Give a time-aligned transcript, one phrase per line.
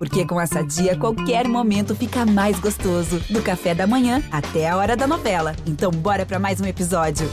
[0.00, 3.20] Porque com essa dia, qualquer momento fica mais gostoso.
[3.28, 5.54] Do café da manhã até a hora da novela.
[5.66, 7.28] Então, bora para mais um episódio.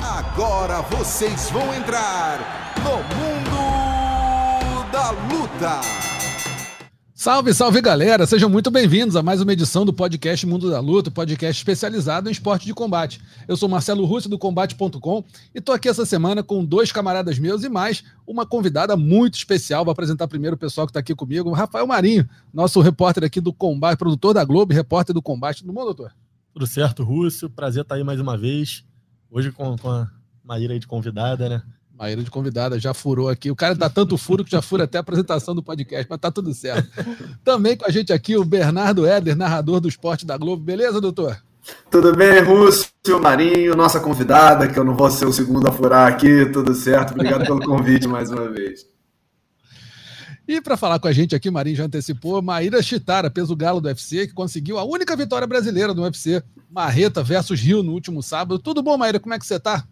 [0.00, 2.38] Agora vocês vão entrar
[2.82, 6.05] no Mundo da Luta.
[7.26, 8.24] Salve, salve galera!
[8.24, 12.32] Sejam muito bem-vindos a mais uma edição do podcast Mundo da Luta, podcast especializado em
[12.32, 13.20] esporte de combate.
[13.48, 17.64] Eu sou Marcelo Russo do Combate.com e estou aqui essa semana com dois camaradas meus
[17.64, 19.84] e mais uma convidada muito especial.
[19.84, 23.52] Vou apresentar primeiro o pessoal que está aqui comigo, Rafael Marinho, nosso repórter aqui do
[23.52, 25.62] Combate, produtor da Globo, repórter do Combate.
[25.62, 26.12] Tudo bom, doutor?
[26.52, 27.50] Tudo certo, Russo.
[27.50, 28.84] Prazer estar aí mais uma vez.
[29.28, 30.08] Hoje com, com a
[30.44, 31.62] Maíra aí de convidada, né?
[31.98, 33.50] Maíra de convidada, já furou aqui.
[33.50, 36.30] O cara dá tanto furo que já fura até a apresentação do podcast, mas tá
[36.30, 36.90] tudo certo.
[37.42, 40.62] Também com a gente aqui o Bernardo Éder, narrador do esporte da Globo.
[40.62, 41.42] Beleza, doutor?
[41.90, 46.06] Tudo bem, Rússio, Marinho, nossa convidada, que eu não vou ser o segundo a furar
[46.06, 47.12] aqui, tudo certo.
[47.12, 48.86] Obrigado pelo convite mais uma vez.
[50.46, 53.88] E para falar com a gente aqui, Marinho já antecipou, Maíra Chitara, peso galo do
[53.88, 58.58] UFC, que conseguiu a única vitória brasileira no UFC, Marreta versus Rio no último sábado.
[58.58, 59.18] Tudo bom, Maíra?
[59.18, 59.84] Como é que você tá?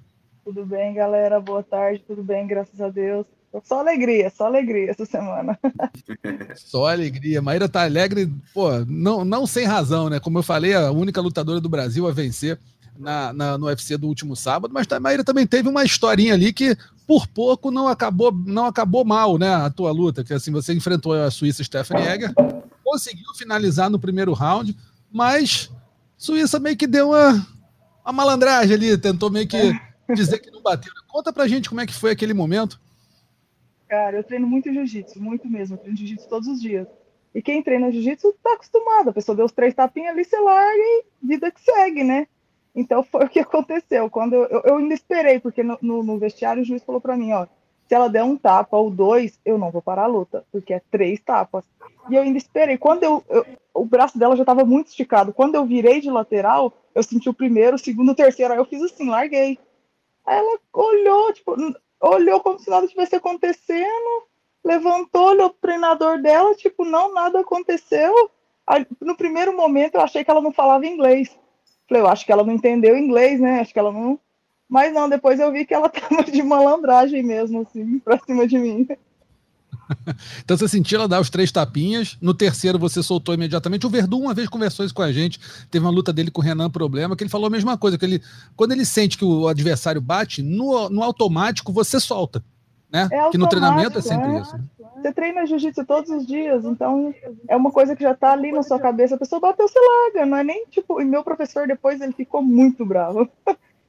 [0.45, 1.41] Tudo bem, galera?
[1.41, 3.27] Boa tarde, tudo bem, graças a Deus.
[3.62, 5.59] Só alegria, só alegria essa semana.
[6.56, 7.41] Só alegria.
[7.41, 10.19] Maíra tá alegre, pô, não, não sem razão, né?
[10.19, 12.59] Como eu falei, a única lutadora do Brasil a vencer
[12.98, 16.53] na, na, no UFC do último sábado, mas a Maíra também teve uma historinha ali
[16.53, 19.55] que por pouco não acabou, não acabou mal, né?
[19.55, 22.34] A tua luta, que assim, você enfrentou a Suíça Stephanie Egger,
[22.83, 24.77] conseguiu finalizar no primeiro round,
[25.12, 25.70] mas
[26.19, 27.47] Suíça meio que deu uma,
[28.05, 29.73] uma malandragem ali, tentou meio que
[30.12, 30.92] dizer que não bateu.
[31.08, 32.80] Conta pra gente como é que foi aquele momento.
[33.88, 35.77] Cara, eu treino muito jiu-jitsu, muito mesmo.
[35.77, 36.86] Eu treino jiu-jitsu todos os dias.
[37.34, 39.11] E quem treina jiu-jitsu tá acostumado.
[39.11, 42.27] A pessoa deu os três tapinhas ali, você larga e vida que segue, né?
[42.74, 44.11] Então foi o que aconteceu.
[44.11, 47.33] Quando eu, eu, ainda esperei, porque no, no, no, vestiário o juiz falou para mim,
[47.33, 47.46] ó,
[47.89, 50.83] se ela der um tapa ou dois, eu não vou parar a luta, porque é
[50.91, 51.64] três tapas.
[52.11, 52.77] E eu ainda esperei.
[52.77, 55.33] Quando eu, eu o braço dela já estava muito esticado.
[55.33, 58.52] Quando eu virei de lateral, eu senti o primeiro, o segundo, o terceiro.
[58.52, 59.58] Aí eu fiz assim, larguei.
[60.27, 61.55] Aí ela olhou, tipo,
[62.01, 64.24] olhou como se nada tivesse acontecendo,
[64.64, 68.30] levantou, olhou pro treinador dela, tipo, não, nada aconteceu.
[68.67, 71.36] Aí, no primeiro momento eu achei que ela não falava inglês.
[71.89, 73.61] Falei, eu acho que ela não entendeu inglês, né?
[73.61, 74.18] Acho que ela não.
[74.67, 78.58] Mas não, depois eu vi que ela tava de malandragem mesmo, assim, pra cima de
[78.58, 78.89] mim.
[80.42, 83.86] então você sentiu ela dar os três tapinhas, no terceiro você soltou imediatamente.
[83.86, 85.40] O Verdun uma vez conversou isso com a gente,
[85.70, 88.05] teve uma luta dele com o Renan Problema, que ele falou a mesma coisa, que
[88.05, 88.23] ele,
[88.56, 92.42] quando ele sente que o adversário bate, no, no automático você solta.
[92.94, 93.08] Né?
[93.11, 94.40] É que no treinamento é sempre é.
[94.40, 94.56] isso.
[94.56, 94.64] Né?
[95.02, 97.12] Você treina jiu-jitsu todos os dias, então
[97.48, 99.17] é uma coisa que já tá ali na sua cabeça.
[99.17, 101.00] A pessoa bateu, você larga, não é nem tipo.
[101.00, 103.28] E meu professor depois ele ficou muito bravo.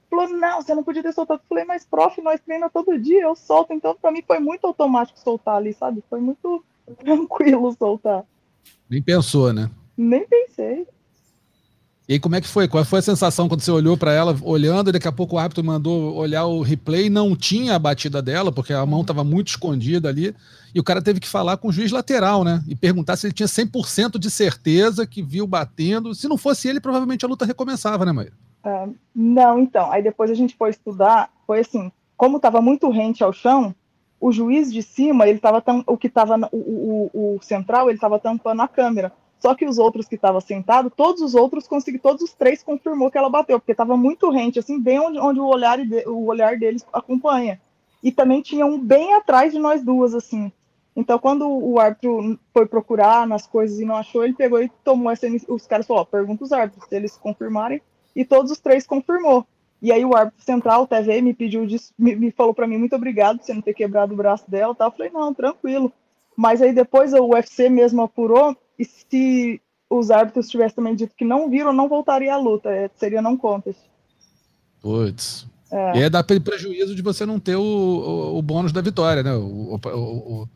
[0.10, 1.42] Falou, não, você não podia ter soltado.
[1.44, 3.74] Eu falei, mas prof, nós treinamos todo dia, eu solto.
[3.74, 6.04] Então, para mim foi muito automático soltar ali, sabe?
[6.10, 6.64] Foi muito
[7.04, 8.24] tranquilo soltar.
[8.90, 9.70] Nem pensou, né?
[9.98, 10.88] Nem pensei.
[12.08, 12.68] E aí, como é que foi?
[12.68, 15.40] Qual foi a sensação quando você olhou para ela, olhando, e daqui a pouco o
[15.40, 19.48] árbitro mandou olhar o replay, não tinha a batida dela, porque a mão estava muito
[19.48, 20.36] escondida ali,
[20.74, 22.64] e o cara teve que falar com o juiz lateral, né?
[22.68, 26.14] E perguntar se ele tinha 100% de certeza que viu batendo.
[26.14, 28.34] Se não fosse ele, provavelmente a luta recomeçava, né, Maíra?
[28.66, 29.92] Uh, não, então.
[29.92, 33.76] Aí depois a gente foi estudar, foi assim, como estava muito rente ao chão,
[34.20, 36.58] o juiz de cima, ele estava o que estava o,
[37.14, 39.14] o, o, central, ele estava tampando a câmera.
[39.40, 43.12] Só que os outros que estavam sentados, todos os outros conseguiram, todos os três confirmou
[43.12, 45.78] que ela bateu, porque estava muito rente, assim, bem onde, onde o, olhar,
[46.08, 47.62] o olhar deles acompanha.
[48.02, 50.52] E também tinha um bem atrás de nós duas, assim.
[50.96, 55.12] Então, quando o árbitro foi procurar nas coisas e não achou, ele pegou e tomou
[55.12, 55.28] essa.
[55.50, 57.82] Os caras falaram: pergunta os árbitros, se eles confirmarem,
[58.16, 59.46] e todos os três confirmou.
[59.82, 61.68] E aí o árbitro central, o TV, me pediu,
[61.98, 64.74] me, me falou para mim, muito obrigado por você não ter quebrado o braço dela,
[64.74, 64.86] tá?
[64.86, 65.92] Eu falei, não, tranquilo.
[66.36, 71.26] Mas aí depois o UFC mesmo apurou, e se os árbitros tivessem também dito que
[71.26, 73.80] não viram, não voltaria à luta, é, seria não contest.
[74.82, 75.48] Putz.
[75.72, 76.00] É.
[76.00, 79.34] E é dar prejuízo de você não ter o, o, o bônus da vitória, né?
[79.34, 80.48] O, o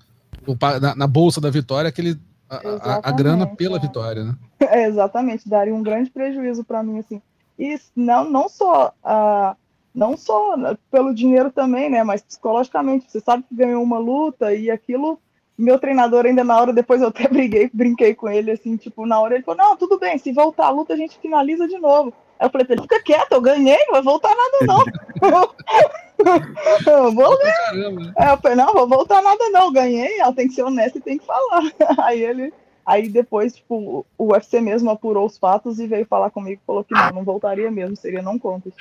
[0.81, 2.17] na, na, bolsa da vitória, aquele,
[2.49, 3.79] a, a, a grana pela é.
[3.79, 4.35] vitória, né?
[4.59, 7.21] É, exatamente, daria um grande prejuízo para mim, assim.
[7.59, 9.55] E não, não só uh,
[9.93, 10.55] não só
[10.89, 12.03] pelo dinheiro também, né?
[12.03, 15.19] Mas psicologicamente, você sabe que ganhou uma luta e aquilo.
[15.57, 19.19] Meu treinador ainda na hora, depois eu até briguei, brinquei com ele, assim, tipo, na
[19.19, 22.13] hora ele falou, não, tudo bem, se voltar a luta, a gente finaliza de novo.
[22.39, 24.85] Aí eu falei fica quieto, eu ganhei, não vai voltar nada, não.
[26.87, 28.13] eu vou ver.
[28.17, 31.01] Aí eu falei, não, vou voltar nada, não, ganhei, ela tem que ser honesta e
[31.01, 31.63] tem que falar.
[32.07, 32.53] Aí ele
[32.89, 36.95] Aí depois, tipo, o UFC mesmo apurou os fatos e veio falar comigo, falou que
[36.95, 38.73] não, não voltaria mesmo, seria não contas.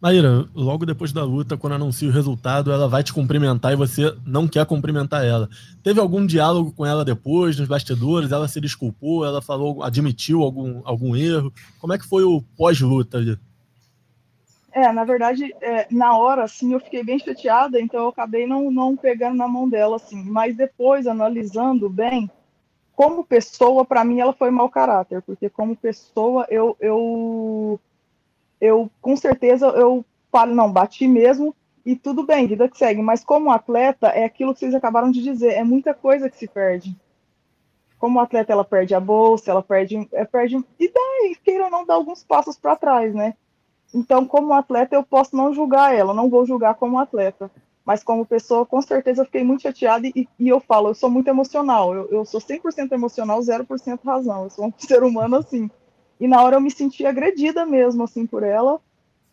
[0.00, 4.16] Maíra, logo depois da luta, quando anuncia o resultado, ela vai te cumprimentar e você
[4.24, 5.48] não quer cumprimentar ela.
[5.82, 8.30] Teve algum diálogo com ela depois, nos bastidores?
[8.30, 9.24] Ela se desculpou?
[9.24, 11.52] Ela falou, admitiu algum, algum erro?
[11.80, 13.36] Como é que foi o pós-luta ali?
[14.72, 18.70] É, na verdade, é, na hora, assim, eu fiquei bem chateada, então eu acabei não,
[18.70, 20.22] não pegando na mão dela, assim.
[20.24, 22.30] Mas depois, analisando bem,
[22.94, 27.80] como pessoa, para mim, ela foi mau caráter, porque como pessoa, eu, eu
[28.62, 31.54] eu com certeza eu falo, não, bati mesmo
[31.84, 33.02] e tudo bem, vida que segue.
[33.02, 36.46] Mas como atleta, é aquilo que vocês acabaram de dizer, é muita coisa que se
[36.46, 36.96] perde.
[37.98, 41.84] Como atleta, ela perde a bolsa, ela perde, é, perde e daí, queira ou não,
[41.84, 43.34] dá alguns passos para trás, né?
[43.94, 47.50] Então, como atleta, eu posso não julgar ela, não vou julgar como atleta.
[47.84, 51.10] Mas como pessoa, com certeza, eu fiquei muito chateada e, e eu falo, eu sou
[51.10, 51.92] muito emocional.
[51.94, 54.44] Eu, eu sou 100% emocional, 0% razão.
[54.44, 55.68] Eu sou um ser humano assim.
[56.20, 58.80] E na hora eu me senti agredida mesmo, assim, por ela,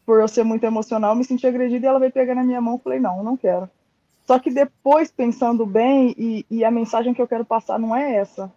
[0.05, 2.77] por eu ser muito emocional, me senti agredida e ela veio pegar na minha mão
[2.77, 3.69] e falei, não, não quero.
[4.25, 8.15] Só que depois, pensando bem, e, e, a mensagem que eu quero passar não é
[8.15, 8.51] essa.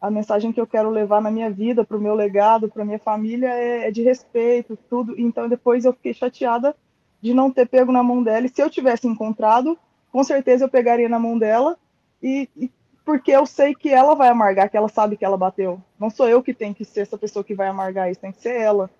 [0.00, 2.98] A mensagem que eu quero levar na minha vida, para o meu legado, para minha
[2.98, 5.14] família, é, é, de respeito, tudo.
[5.18, 6.74] Então, depois eu fiquei chateada
[7.20, 8.46] de não ter pego na mão dela.
[8.46, 9.78] E se eu tivesse encontrado,
[10.10, 11.76] com certeza eu pegaria na mão dela
[12.22, 12.70] e, e
[13.04, 15.82] porque eu sei que ela vai amargar, que ela sabe que ela bateu.
[15.98, 18.40] Não sou eu que tenho que ser essa pessoa que vai amargar isso, tem que
[18.40, 18.90] ser ela.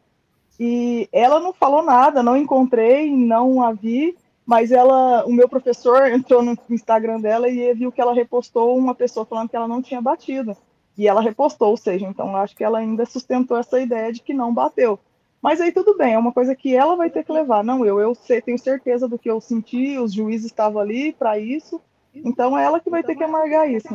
[0.58, 6.08] E ela não falou nada, não encontrei, não a vi, mas ela, o meu professor
[6.08, 9.80] entrou no Instagram dela e viu que ela repostou uma pessoa falando que ela não
[9.80, 10.56] tinha batido.
[10.96, 14.34] E ela repostou, ou seja, então acho que ela ainda sustentou essa ideia de que
[14.34, 14.98] não bateu.
[15.42, 17.98] Mas aí tudo bem, é uma coisa que ela vai ter que levar, não eu.
[17.98, 21.80] Eu sei, tenho certeza do que eu senti, os juízes estavam ali para isso,
[22.14, 23.88] então é ela que vai ter que amargar isso.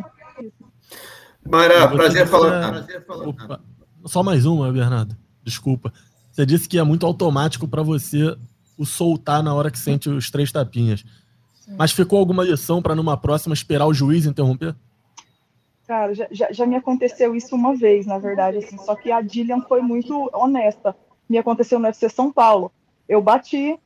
[1.47, 2.87] Mara, prazer falar.
[3.27, 3.61] Opa,
[4.05, 5.15] só mais uma, Bernardo.
[5.43, 5.93] Desculpa.
[6.31, 8.35] Você disse que é muito automático para você
[8.77, 11.05] o soltar na hora que sente os três tapinhas.
[11.53, 11.75] Sim.
[11.77, 14.75] Mas ficou alguma lição para numa próxima esperar o juiz interromper?
[15.87, 19.21] Cara, já, já, já, me aconteceu isso uma vez, na verdade, assim, só que a
[19.21, 20.95] Dillian foi muito honesta.
[21.29, 22.71] Me aconteceu no UFC São Paulo.
[23.07, 23.79] Eu bati,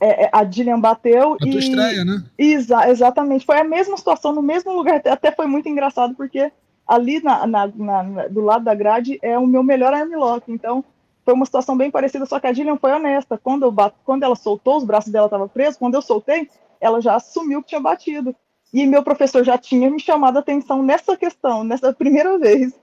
[0.00, 1.56] é, é, a Dillian bateu a e.
[1.56, 2.24] estreia, né?
[2.36, 3.46] Exa exatamente.
[3.46, 5.00] Foi a mesma situação, no mesmo lugar.
[5.06, 6.50] Até foi muito engraçado, porque
[6.86, 10.50] ali na, na, na, do lado da grade é o meu melhor armlock.
[10.50, 10.84] Então,
[11.24, 13.38] foi uma situação bem parecida, só que a Dillian foi honesta.
[13.38, 13.74] Quando, eu
[14.04, 16.48] quando ela soltou, os braços dela estavam presos, quando eu soltei,
[16.80, 18.34] ela já assumiu que tinha batido.
[18.74, 22.74] E meu professor já tinha me chamado a atenção nessa questão, nessa primeira vez.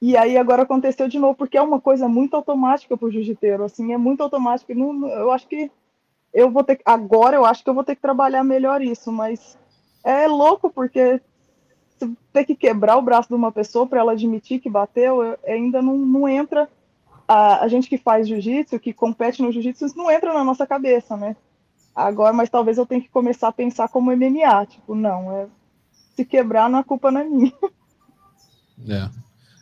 [0.00, 3.64] E aí agora aconteceu de novo, porque é uma coisa muito automática para o jiu-jiteiro,
[3.64, 4.72] assim, é muito automático.
[4.72, 5.68] Não, eu acho que
[6.32, 9.58] eu vou ter agora eu acho que eu vou ter que trabalhar melhor isso, mas
[10.04, 11.20] é louco porque
[12.32, 15.82] ter que quebrar o braço de uma pessoa para ela admitir que bateu, eu, ainda
[15.82, 16.68] não, não entra
[17.26, 20.64] a, a, gente que faz jiu-jitsu, que compete no jiu-jitsu, isso não entra na nossa
[20.64, 21.34] cabeça, né?
[21.96, 25.46] Agora, mas talvez eu tenha que começar a pensar como MMA, tipo, não, é
[26.14, 27.52] se quebrar não é culpa não é minha.
[28.86, 29.08] É.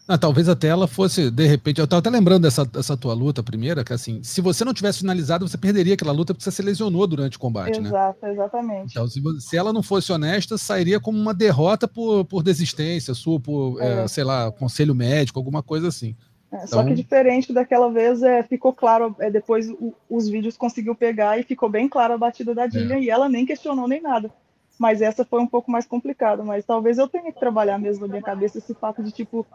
[0.08, 3.44] Ah, talvez até ela fosse, de repente, eu estava até lembrando dessa, dessa tua luta
[3.44, 6.60] primeira, que assim, se você não tivesse finalizado, você perderia aquela luta porque você se
[6.60, 7.88] lesionou durante o combate, Exato, né?
[7.88, 8.90] Exato, exatamente.
[8.90, 13.38] Então, se, se, ela não fosse honesta, sairia como uma derrota por, por desistência sua,
[13.38, 14.02] por, é.
[14.02, 16.16] É, sei lá, conselho médico, alguma coisa assim.
[16.54, 16.68] É, então...
[16.68, 21.38] Só que diferente daquela vez, é, ficou claro, é, depois o, os vídeos conseguiu pegar
[21.38, 23.02] e ficou bem claro a batida da Dillian é.
[23.02, 24.30] e ela nem questionou nem nada.
[24.78, 28.12] Mas essa foi um pouco mais complicada, mas talvez eu tenha que trabalhar mesmo na
[28.12, 29.46] minha cabeça esse fato de, tipo,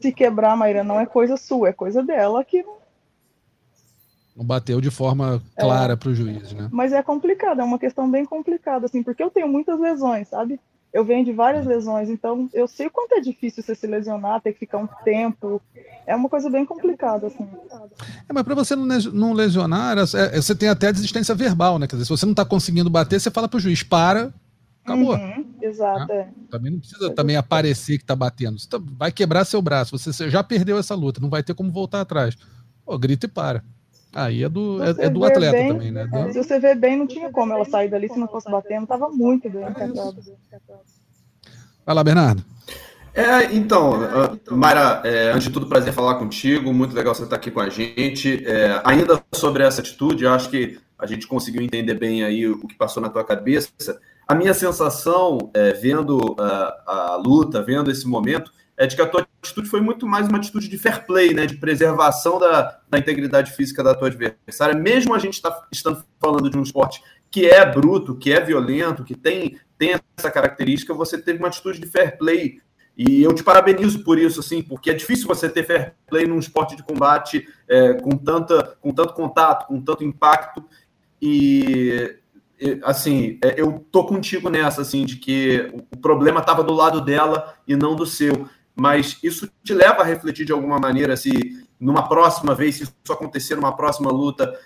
[0.00, 2.64] se quebrar, Maíra, não é coisa sua, é coisa dela que
[4.34, 6.68] não bateu de forma clara é, para o juiz, né?
[6.72, 10.58] Mas é complicado, é uma questão bem complicada, assim, porque eu tenho muitas lesões, sabe?
[10.92, 14.42] Eu venho de várias lesões, então eu sei o quanto é difícil você se lesionar,
[14.42, 15.60] ter que ficar um tempo.
[16.06, 17.48] É uma coisa bem complicada, assim.
[18.28, 21.86] É, mas para você não lesionar, é, é, você tem até a desistência verbal, né?
[21.86, 24.34] Quer dizer, se você não está conseguindo bater, você fala para o juiz, para,
[24.84, 25.14] acabou.
[25.16, 26.12] Uhum, exato.
[26.12, 26.20] Né?
[26.20, 26.50] É.
[26.50, 28.58] Também não precisa também aparecer que tá batendo.
[28.58, 29.96] Você tá, vai quebrar seu braço.
[29.96, 32.36] Você já perdeu essa luta, não vai ter como voltar atrás.
[32.84, 33.64] Pô, grita e para.
[34.14, 36.08] Aí é do, é, é, do atleta bem, também, né?
[36.12, 38.86] É, se você ver bem, não tinha como ela sair dali se não fosse batendo.
[38.86, 39.64] Tava muito bem
[41.84, 42.44] Vai lá, Bernardo.
[43.14, 46.72] É, então, uh, Mayra, é, antes de tudo, prazer falar contigo.
[46.72, 48.42] Muito legal você estar aqui com a gente.
[48.46, 52.74] É, ainda sobre essa atitude, acho que a gente conseguiu entender bem aí o que
[52.74, 53.70] passou na tua cabeça.
[54.26, 59.06] A minha sensação, é, vendo a, a, luta, vendo esse momento, é de que a
[59.06, 62.98] tua atitude foi muito mais uma atitude de fair play, né, de preservação da, da
[62.98, 67.46] integridade física da tua adversária, mesmo a gente tá, estando falando de um esporte que
[67.46, 71.86] é bruto, que é violento, que tem, tem essa característica, você teve uma atitude de
[71.86, 72.60] fair play.
[72.94, 76.38] E eu te parabenizo por isso, assim, porque é difícil você ter fair play num
[76.38, 80.62] esporte de combate é, com, tanta, com tanto contato, com tanto impacto.
[81.20, 82.18] e
[82.84, 87.54] assim, é, eu tô contigo nessa, assim, de que o problema estava do lado dela
[87.66, 88.48] e não do seu.
[88.74, 93.12] Mas isso te leva a refletir de alguma maneira se numa próxima vez, se isso
[93.12, 94.58] acontecer numa próxima luta,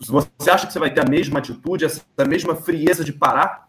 [0.00, 3.68] você acha que você vai ter a mesma atitude, essa mesma frieza de parar?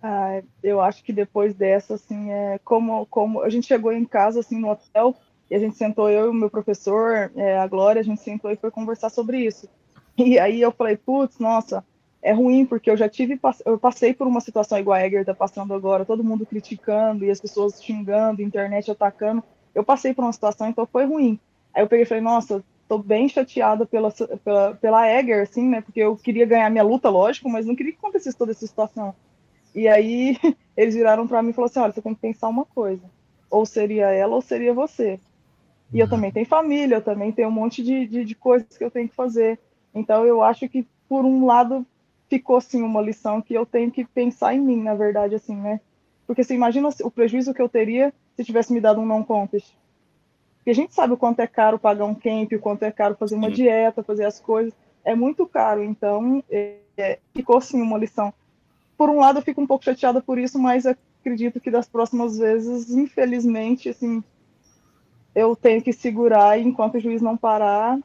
[0.00, 4.40] Ah, eu acho que depois dessa, assim, é como, como a gente chegou em casa,
[4.40, 5.16] assim, no hotel,
[5.50, 8.50] e a gente sentou, eu e o meu professor, é, a Glória, a gente sentou
[8.50, 9.68] e foi conversar sobre isso.
[10.16, 11.84] E aí eu falei, putz, nossa,
[12.26, 15.32] é ruim, porque eu já tive, eu passei por uma situação igual a Egger está
[15.32, 19.44] passando agora, todo mundo criticando e as pessoas xingando, internet atacando.
[19.72, 21.38] Eu passei por uma situação, então foi ruim.
[21.72, 24.10] Aí eu peguei e falei, nossa, tô bem chateada pela,
[24.42, 27.92] pela, pela Egger, assim, né, porque eu queria ganhar minha luta, lógico, mas não queria
[27.92, 29.14] que acontecesse toda essa situação.
[29.72, 30.36] E aí
[30.76, 33.04] eles viraram para mim e falaram assim, olha, você tem que pensar uma coisa,
[33.48, 35.20] ou seria ela ou seria você.
[35.94, 36.10] E eu uhum.
[36.10, 39.08] também tenho família, eu também tenho um monte de, de, de coisas que eu tenho
[39.08, 39.60] que fazer.
[39.94, 41.86] Então eu acho que por um lado
[42.28, 45.80] ficou assim uma lição que eu tenho que pensar em mim, na verdade, assim, né?
[46.26, 49.74] Porque você imagina o prejuízo que eu teria se tivesse me dado um non contest.
[50.56, 53.14] Porque a gente sabe o quanto é caro pagar um camp, o quanto é caro
[53.14, 53.54] fazer uma Sim.
[53.54, 54.74] dieta, fazer as coisas.
[55.04, 58.34] É muito caro, então é, é, ficou sim uma lição.
[58.98, 62.38] Por um lado, eu fico um pouco chateada por isso, mas acredito que das próximas
[62.38, 64.24] vezes, infelizmente, assim,
[65.34, 67.98] eu tenho que segurar e enquanto o juiz não parar,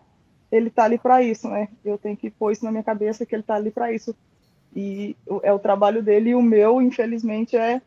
[0.51, 1.69] ele tá ali para isso, né?
[1.83, 4.15] Eu tenho que pôr isso na minha cabeça que ele tá ali para isso.
[4.75, 7.81] E é o trabalho dele e o meu, infelizmente, é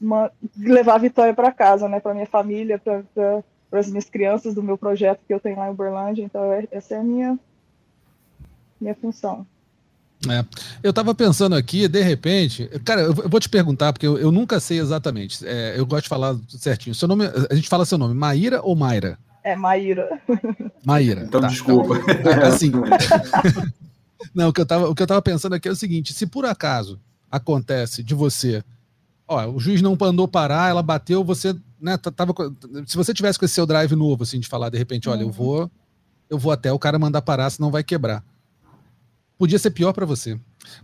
[0.00, 1.98] uma, levar a vitória para casa, né?
[1.98, 5.72] Para minha família, para as minhas crianças do meu projeto que eu tenho lá em
[5.72, 6.22] Uberlândia.
[6.22, 7.38] Então, é, essa é a minha,
[8.80, 9.46] minha função.
[10.28, 10.44] É.
[10.82, 14.58] Eu estava pensando aqui, de repente, cara, eu vou te perguntar, porque eu, eu nunca
[14.58, 15.46] sei exatamente.
[15.46, 16.94] É, eu gosto de falar certinho.
[16.94, 19.18] Seu nome, a gente fala seu nome, Maíra ou Mayra?
[19.48, 20.20] É, Maíra.
[20.84, 21.24] Maíra.
[21.24, 21.46] Então, tá.
[21.46, 21.94] desculpa.
[21.96, 22.70] Então, assim.
[24.34, 26.26] não, o que, eu tava, o que eu tava pensando aqui é o seguinte: se
[26.26, 27.00] por acaso
[27.30, 28.62] acontece de você,
[29.26, 32.34] ó, o juiz não mandou parar, ela bateu, você, né, tava,
[32.86, 35.28] se você tivesse com esse seu drive novo, assim, de falar de repente, olha, uhum.
[35.28, 35.70] eu vou,
[36.28, 38.22] eu vou até o cara mandar parar, senão vai quebrar.
[39.38, 40.38] Podia ser pior para você.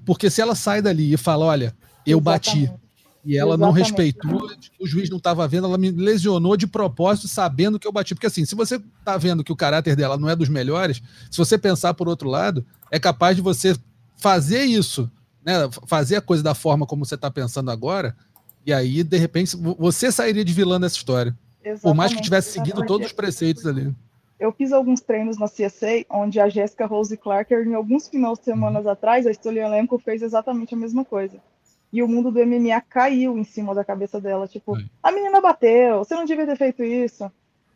[0.06, 1.74] Porque se ela sai dali e fala, olha,
[2.06, 2.66] eu Exatamente.
[2.68, 2.83] bati,
[3.24, 3.60] e ela Exatamente.
[3.60, 7.92] não respeitou, o juiz não estava vendo, ela me lesionou de propósito, sabendo que eu
[7.92, 8.14] bati.
[8.14, 11.38] Porque assim, se você está vendo que o caráter dela não é dos melhores, se
[11.38, 13.74] você pensar por outro lado, é capaz de você
[14.16, 15.10] fazer isso,
[15.44, 15.54] né?
[15.86, 18.14] Fazer a coisa da forma como você está pensando agora,
[18.66, 21.36] e aí, de repente, você sairia de vilã nessa história.
[21.60, 23.94] Exatamente, por mais que tivesse seguido todos os preceitos ali.
[24.38, 28.44] Eu fiz alguns treinos na CSA, onde a Jéssica Rose Clarker, em alguns finais de
[28.44, 31.38] semanas atrás, a Stolian Lemko fez exatamente a mesma coisa
[31.94, 34.48] e o mundo do MMA caiu em cima da cabeça dela.
[34.48, 37.30] Tipo, a menina bateu, você não devia ter feito isso.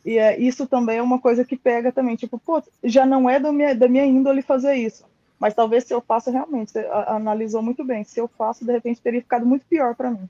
[0.05, 2.17] E é, isso também é uma coisa que pega também.
[2.17, 5.05] Tipo, pô, já não é da minha, da minha índole fazer isso.
[5.39, 8.03] Mas talvez se eu faço realmente, você analisou muito bem.
[8.03, 10.29] Se eu faço, de repente teria ficado muito pior para mim.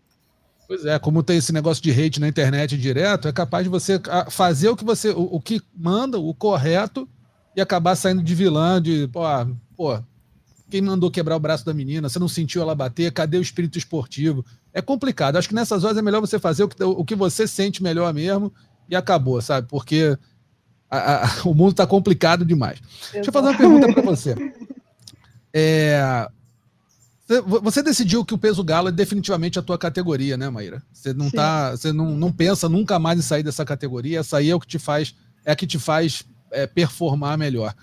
[0.66, 3.98] Pois é, como tem esse negócio de hate na internet direto, é capaz de você
[4.30, 7.08] fazer o que você, o, o que manda, o correto,
[7.56, 9.22] e acabar saindo de vilã, de, pô,
[9.74, 9.98] pô
[10.70, 12.08] quem mandou quebrar o braço da menina?
[12.08, 13.12] Você não sentiu ela bater?
[13.12, 14.44] Cadê o espírito esportivo?
[14.72, 15.36] É complicado.
[15.36, 18.12] Acho que nessas horas é melhor você fazer o que, o que você sente melhor
[18.12, 18.52] mesmo
[18.88, 19.66] e acabou, sabe?
[19.68, 20.16] Porque
[20.90, 22.78] a, a, o mundo está complicado demais.
[22.78, 23.12] Exato.
[23.12, 24.34] Deixa eu fazer uma pergunta para você.
[25.52, 26.28] É,
[27.46, 30.82] você decidiu que o peso galo é definitivamente a tua categoria, né, Maíra?
[30.92, 34.20] Você não tá, você não, não pensa nunca mais em sair dessa categoria.
[34.20, 37.74] Essa aí é o que te faz, é a que te faz é, performar melhor.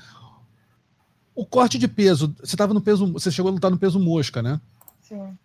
[1.36, 4.42] O corte de peso, você estava no peso, você chegou a lutar no peso mosca,
[4.42, 4.60] né?
[5.02, 5.38] Sim.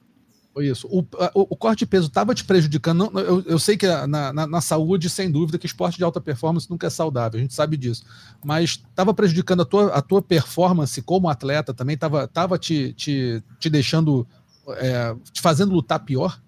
[0.53, 0.89] Foi isso.
[0.89, 3.11] O, o, o corte de peso estava te prejudicando.
[3.19, 6.69] Eu, eu sei que na, na, na, saúde, sem dúvida, que esporte de alta performance
[6.69, 8.05] nunca é saudável, a gente sabe disso.
[8.45, 11.95] Mas estava prejudicando a tua, a tua performance como atleta também?
[11.95, 14.27] Estava tava te, te, te deixando,
[14.77, 16.41] é, te fazendo lutar pior?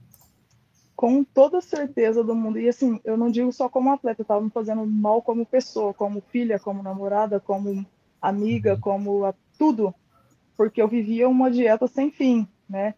[0.96, 2.58] Com toda certeza do mundo.
[2.58, 6.22] E assim, eu não digo só como atleta, estava me fazendo mal como pessoa, como
[6.32, 7.86] filha, como namorada, como
[8.22, 9.94] amiga, como a, tudo,
[10.56, 12.94] porque eu vivia uma dieta sem fim, né?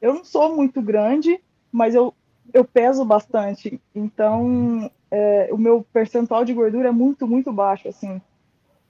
[0.00, 2.14] Eu não sou muito grande, mas eu,
[2.54, 8.20] eu peso bastante, então é, o meu percentual de gordura é muito, muito baixo, assim.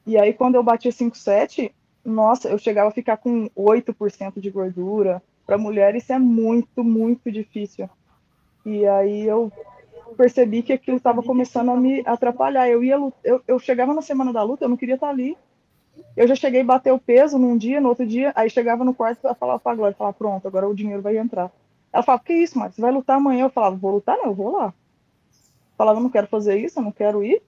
[0.07, 1.71] E aí, quando eu batia 5,7,
[2.05, 5.23] nossa, eu chegava a ficar com 8% de gordura.
[5.47, 7.89] Para mulher, isso é muito, muito difícil.
[8.65, 9.53] E aí eu
[10.17, 12.69] percebi que aquilo estava começando a me atrapalhar.
[12.69, 15.37] Eu ia eu, eu chegava na semana da luta, eu não queria estar ali.
[16.17, 18.95] Eu já cheguei a bater o peso num dia, no outro dia, aí chegava no
[18.95, 21.51] quarto e falava pra Glória, falava, pronto, agora o dinheiro vai entrar.
[21.93, 23.45] Ela falava, que isso, mas você vai lutar amanhã?
[23.45, 24.75] Eu falava, vou lutar não, eu vou lá.
[25.77, 27.41] Falava, não quero fazer isso, eu não quero ir,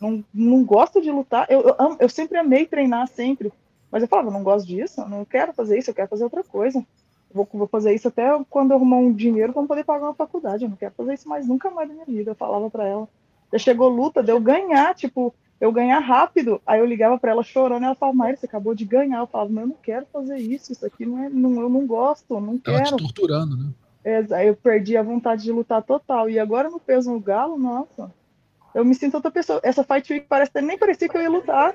[0.00, 1.46] não, não gosto de lutar.
[1.48, 3.52] Eu, eu, eu sempre amei treinar, sempre.
[3.90, 6.84] Mas eu falava, não gosto disso, não quero fazer isso, eu quero fazer outra coisa.
[7.32, 10.64] Vou, vou fazer isso até quando eu arrumar um dinheiro para poder pagar uma faculdade.
[10.64, 12.32] Eu não quero fazer isso mais nunca mais na minha vida.
[12.32, 13.08] Eu falava para ela.
[13.52, 16.60] Já chegou luta, deu ganhar, tipo, eu ganhar rápido.
[16.66, 19.18] Aí eu ligava para ela chorando, ela falava, Maíra, você acabou de ganhar.
[19.18, 21.86] Eu falava, mas eu não quero fazer isso, isso aqui não é, não, eu não
[21.86, 22.78] gosto, não quero.
[22.78, 23.70] Ela te torturando, né?
[24.02, 26.30] É, aí eu perdi a vontade de lutar total.
[26.30, 28.10] E agora no peso no galo, nossa,
[28.74, 29.60] eu me sinto outra pessoa.
[29.62, 31.74] Essa Fight Week parece nem parecia que eu ia lutar.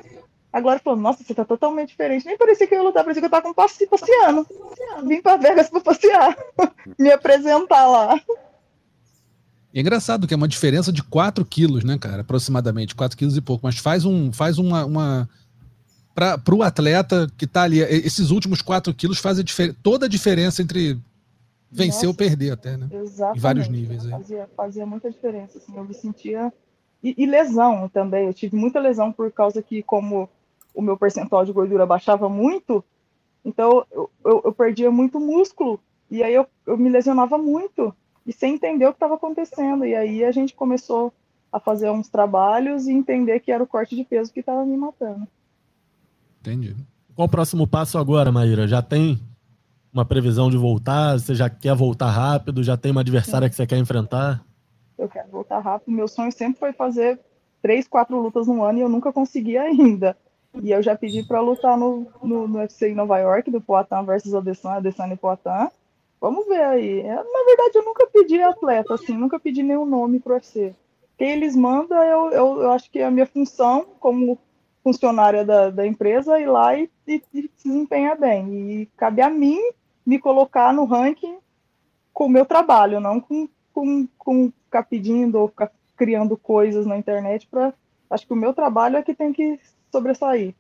[0.51, 2.25] Agora falou, nossa, você tá totalmente diferente.
[2.25, 4.47] Nem parecia que eu ia lutar, parecia que eu tava com passe, passeando.
[5.03, 6.35] Vim pra Vegas pra passear.
[6.97, 8.19] Me apresentar lá.
[9.75, 12.21] É engraçado que é uma diferença de 4 quilos, né, cara?
[12.21, 13.65] Aproximadamente, 4 quilos e pouco.
[13.65, 14.31] Mas faz um.
[14.31, 14.85] Faz uma.
[14.85, 15.29] uma
[16.13, 19.43] para o atleta que tá ali, esses últimos 4 quilos fazem
[19.83, 20.97] toda a diferença entre
[21.69, 22.87] vencer Nossa, ou perder até, né?
[22.89, 23.37] Exatamente.
[23.37, 24.05] Em vários níveis.
[24.05, 24.11] Aí.
[24.11, 25.57] Fazia, fazia muita diferença.
[25.57, 26.53] Assim, eu me sentia.
[27.03, 28.27] E, e, lesão também.
[28.27, 30.29] Eu tive muita lesão por causa que, como
[30.73, 32.81] o meu percentual de gordura baixava muito,
[33.43, 35.81] então eu, eu, eu perdia muito músculo.
[36.09, 37.93] E aí eu, eu me lesionava muito.
[38.25, 39.85] E sem entender o que estava acontecendo.
[39.85, 41.13] E aí a gente começou
[41.51, 44.75] a fazer uns trabalhos e entender que era o corte de peso que estava me
[44.75, 45.27] matando.
[46.41, 46.75] Entendi.
[47.15, 48.67] Qual o próximo passo agora, Maíra?
[48.67, 49.19] Já tem
[49.93, 51.17] uma previsão de voltar?
[51.17, 52.63] Você já quer voltar rápido?
[52.63, 53.49] Já tem uma adversária Sim.
[53.49, 54.43] que você quer enfrentar?
[54.97, 55.91] Eu quero voltar rápido.
[55.91, 57.19] Meu sonho sempre foi fazer
[57.61, 60.17] três, quatro lutas no ano e eu nunca consegui ainda.
[60.61, 64.03] E eu já pedi para lutar no, no, no, UFC em Nova York, do Poatan
[64.03, 65.69] versus Adesanya, Adesanya e Poatan.
[66.19, 66.99] Vamos ver aí.
[67.01, 70.73] É, na verdade, eu nunca pedi atleta, assim, nunca pedi nenhum nome pro UFC.
[71.17, 74.37] Quem eles mandam, eu, eu, eu acho que é a minha função como
[74.83, 78.71] funcionária da, da empresa ir lá e, e, e se desempenhar bem.
[78.71, 79.59] E cabe a mim
[80.05, 81.37] me colocar no ranking
[82.13, 86.97] com o meu trabalho, não com, com, com ficar pedindo ou ficar criando coisas na
[86.97, 87.73] internet para
[88.09, 89.59] acho que o meu trabalho é que tem que
[89.91, 90.53] sobressair.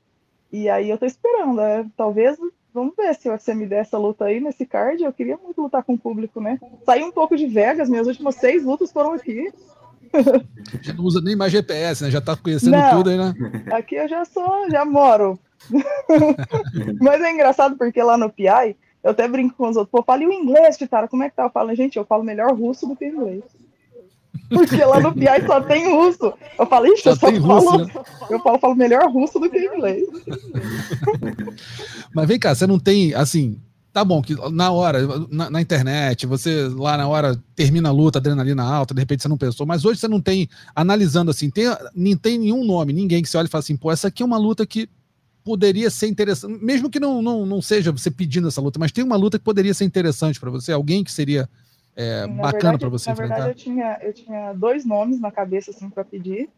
[0.51, 2.37] E aí eu tô esperando, é, talvez,
[2.75, 5.81] vamos ver se você me der essa luta aí nesse card, eu queria muito lutar
[5.81, 6.59] com o público, né?
[6.85, 9.49] Saí um pouco de Vegas, minhas últimas seis lutas foram aqui.
[10.81, 12.11] Já não usa nem mais GPS, né?
[12.11, 13.33] Já tá conhecendo não, tudo aí, né?
[13.71, 15.39] Aqui eu já sou, já moro.
[16.99, 20.27] Mas é engraçado porque lá no PI, eu até brinco com os outros, pô, fale
[20.27, 21.43] o inglês, Titara, como é que tá?
[21.43, 23.43] Eu falo, gente, eu falo melhor russo do que inglês.
[24.49, 26.33] Porque lá no PI só tem russo.
[26.57, 27.93] Eu falei, ixi, eu só falo, russo, né?
[28.29, 30.05] eu falo, falo melhor russo do que inglês.
[32.13, 33.59] Mas vem cá, você não tem, assim,
[33.95, 38.19] tá bom, que na hora, na, na, internet, você lá na hora termina a luta,
[38.19, 41.65] adrenalina alta, de repente você não pensou, mas hoje você não tem, analisando assim, tem,
[41.95, 44.25] nem tem nenhum nome, ninguém que você olha e fala assim, pô, essa aqui é
[44.25, 44.89] uma luta que
[45.45, 49.01] poderia ser interessante, mesmo que não, não, não seja você pedindo essa luta, mas tem
[49.01, 51.49] uma luta que poderia ser interessante para você, alguém que seria
[51.95, 53.29] é, bacana para você na enfrentar?
[53.29, 56.49] Na verdade, eu tinha, eu tinha dois nomes na cabeça assim para pedir.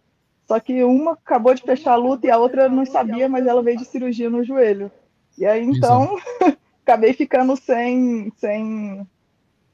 [0.47, 3.61] Só que uma acabou de fechar a luta e a outra não sabia, mas ela
[3.61, 4.89] veio de cirurgia no joelho.
[5.37, 6.17] E aí então
[6.81, 9.05] acabei ficando sem, sem,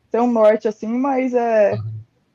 [0.10, 1.78] sem um norte assim, mas é.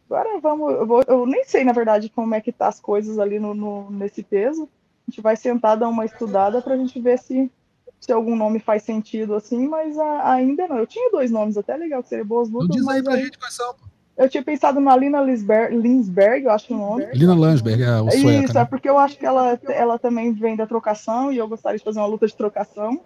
[0.09, 0.73] Agora vamos.
[0.73, 3.55] Eu, vou, eu nem sei, na verdade, como é que tá as coisas ali no,
[3.55, 4.63] no nesse peso.
[5.07, 7.51] A gente vai sentar, dar uma estudada para a gente ver se
[8.01, 10.79] se algum nome faz sentido assim, mas a, ainda não.
[10.79, 12.77] Eu tinha dois nomes até legal, que seria boas lutas.
[12.77, 13.75] Diz aí pra aí, gente quais são.
[14.17, 17.07] Eu tinha pensado na Lina Linsberg, Linsberg eu acho o nome.
[17.15, 18.61] Lina Landsberg, é o sueca, Isso, né?
[18.63, 21.85] é porque eu acho que ela, ela também vem da trocação e eu gostaria de
[21.85, 23.01] fazer uma luta de trocação.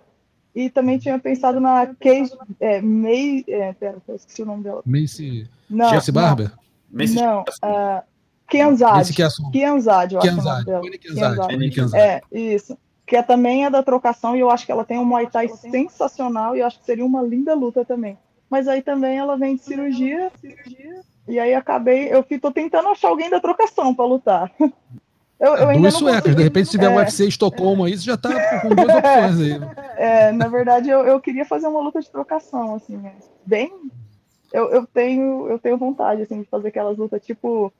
[0.54, 4.82] E também tinha pensado na Cage, é, May, é, pera, eu esqueci o nome dela.
[4.86, 6.52] Macy, não, Jesse Barber?
[6.90, 8.02] Não, não uh,
[8.48, 9.12] Kianzad.
[9.50, 10.82] Kianzad, eu acho o nome dela.
[11.70, 11.94] Kianzad.
[11.94, 12.76] É, isso
[13.12, 15.46] que é, também é da trocação, e eu acho que ela tem um Muay Thai
[15.46, 18.16] sensacional, e eu acho que seria uma linda luta também.
[18.48, 23.08] Mas aí também ela vem de cirurgia, cirurgia e aí acabei, eu tô tentando achar
[23.08, 24.50] alguém da trocação para lutar.
[25.38, 28.16] Eu, eu Duas suecas, de repente se tiver é, um UFC Estocolmo aí, você já
[28.16, 29.60] tá com duas opções aí.
[29.98, 33.12] É, na verdade, eu, eu queria fazer uma luta de trocação, assim, é,
[33.44, 33.72] bem...
[34.52, 37.72] Eu, eu, tenho, eu tenho vontade, assim, de fazer aquelas lutas tipo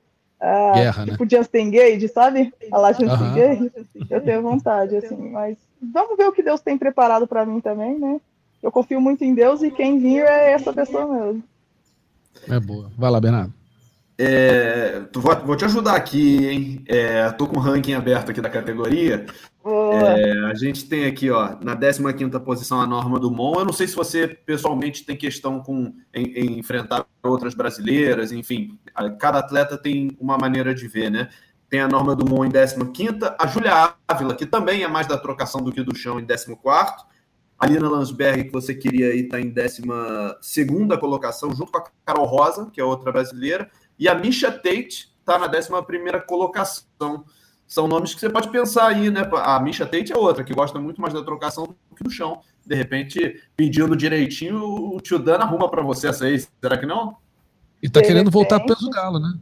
[0.42, 1.30] Uh, Guerra, tipo né?
[1.30, 2.52] Justin Gage, sabe?
[2.72, 3.34] A lá Justin uhum.
[3.34, 3.72] Gage.
[4.10, 7.96] Eu tenho vontade, assim, mas vamos ver o que Deus tem preparado para mim também,
[7.96, 8.20] né?
[8.60, 11.44] Eu confio muito em Deus e quem vir é essa pessoa mesmo.
[12.48, 12.90] É boa.
[12.98, 13.54] Vai lá, Bernardo.
[14.24, 16.84] É, vou, vou, te ajudar aqui, hein?
[16.86, 19.26] É, tô com o ranking aberto aqui da categoria.
[19.64, 23.54] É, a gente tem aqui, ó, na 15 posição a Norma do Mon.
[23.54, 28.78] Eu não sei se você pessoalmente tem questão com em, em enfrentar outras brasileiras, enfim,
[29.18, 31.28] cada atleta tem uma maneira de ver, né?
[31.68, 35.18] Tem a Norma do Mon em 15, a Julia Ávila, que também é mais da
[35.18, 36.56] trocação do que do chão, em 14.
[37.58, 39.82] A Lina Landsberg, que você queria aí, está em 12
[41.00, 43.68] colocação, junto com a Carol Rosa, que é outra brasileira.
[44.02, 47.24] E a Misha Tate está na 11 colocação.
[47.68, 49.20] são nomes que você pode pensar aí, né?
[49.32, 52.40] A Misha Tate é outra, que gosta muito mais da trocação do que do chão.
[52.66, 56.36] De repente, pedindo direitinho, o Tio Dan arruma para você essa aí.
[56.60, 57.16] Será que não?
[57.80, 59.38] E tá de querendo repente, voltar peso galo, né?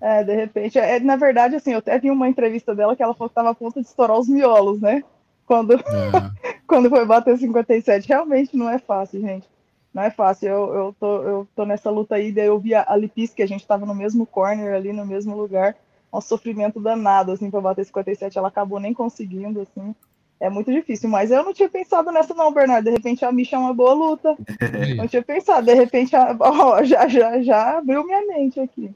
[0.00, 0.78] É, de repente.
[0.78, 3.50] É, na verdade, assim, eu até vi uma entrevista dela que ela falou que tava
[3.50, 5.02] a ponto de estourar os miolos, né?
[5.44, 5.80] Quando, é.
[6.68, 8.06] quando foi bater 57.
[8.06, 9.48] Realmente não é fácil, gente.
[9.94, 10.48] Não é fácil.
[10.48, 13.42] Eu, eu, tô, eu tô nessa luta aí, daí eu vi a, a Lipis, que
[13.42, 15.76] a gente tava no mesmo corner ali, no mesmo lugar.
[16.12, 18.36] Um sofrimento danado, assim, pra bater 57.
[18.36, 19.94] Ela acabou nem conseguindo, assim.
[20.40, 22.84] É muito difícil, mas eu não tinha pensado nessa não, Bernardo.
[22.84, 24.36] De repente a Misha é uma boa luta.
[24.96, 26.36] não tinha pensado, de repente a...
[26.38, 28.90] oh, já, já, já abriu minha mente aqui.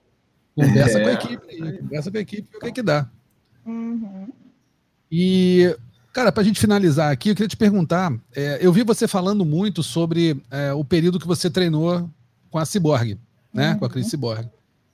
[0.54, 1.02] Conversa é.
[1.02, 3.08] com a equipe aí, conversa com a equipe, o que, é que dá.
[3.64, 4.28] Uhum.
[5.10, 5.74] E,
[6.18, 9.44] cara, para a gente finalizar aqui, eu queria te perguntar: é, eu vi você falando
[9.44, 12.10] muito sobre é, o período que você treinou
[12.50, 13.16] com a Cyborg,
[13.54, 13.72] né?
[13.72, 13.78] Uhum.
[13.78, 14.48] Com a Cris Cyborg.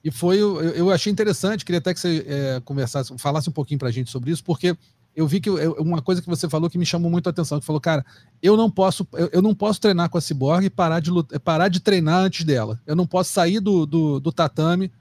[0.04, 3.78] E foi, eu, eu achei interessante, queria até que você é, conversasse, falasse um pouquinho
[3.78, 4.76] para a gente sobre isso, porque
[5.16, 7.58] eu vi que eu, uma coisa que você falou que me chamou muito a atenção,
[7.58, 8.04] que falou, cara,
[8.42, 11.10] eu não posso, eu, eu não posso treinar com a Cyborg e parar de,
[11.42, 12.78] parar de treinar antes dela.
[12.86, 14.92] Eu não posso sair do, do, do tatame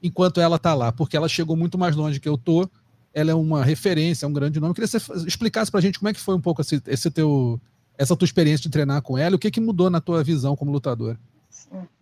[0.00, 2.70] enquanto ela tá lá, porque ela chegou muito mais longe que eu tô.
[3.14, 4.70] Ela é uma referência, é um grande nome.
[4.70, 7.10] Eu queria que você explicasse pra gente como é que foi um pouco esse, esse
[7.10, 7.60] teu,
[7.96, 10.72] essa tua experiência de treinar com ela, o que que mudou na tua visão como
[10.72, 11.18] lutador?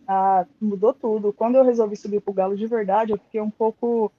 [0.07, 1.33] Ah, mudou tudo.
[1.33, 4.11] Quando eu resolvi subir pro galo de verdade, eu fiquei um pouco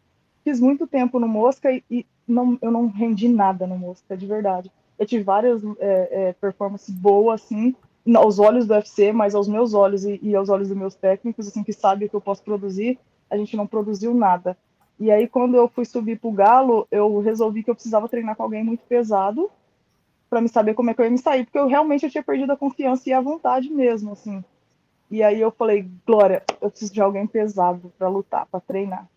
[0.44, 4.26] fiz muito tempo no Mosca e, e não, eu não rendi nada no Mosca, de
[4.26, 4.70] verdade.
[4.98, 7.74] Eu tive várias é, é, performances boas, assim,
[8.14, 11.48] aos olhos do UFC, mas aos meus olhos e, e, aos olhos dos meus técnicos,
[11.48, 12.98] assim, que sabem que eu posso produzir,
[13.30, 14.56] a gente não produziu nada.
[15.02, 18.44] E aí, quando eu fui subir pro Galo, eu resolvi que eu precisava treinar com
[18.44, 19.50] alguém muito pesado
[20.30, 22.22] para me saber como é que eu ia me sair, porque eu realmente eu tinha
[22.22, 24.44] perdido a confiança e a vontade mesmo, assim.
[25.10, 29.08] E aí eu falei, Glória, eu preciso de alguém pesado para lutar, para treinar.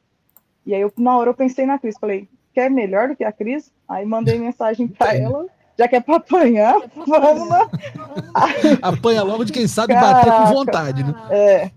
[0.65, 1.99] E aí, eu, na hora, eu pensei na Cris.
[1.99, 3.71] Falei, quer melhor do que a Cris?
[3.87, 5.45] Aí mandei mensagem para ela.
[5.77, 7.69] Já que é para apanhar, vamos lá.
[8.81, 11.13] Apanha logo de quem sabe Caraca, bater com vontade, né?
[11.29, 11.71] É.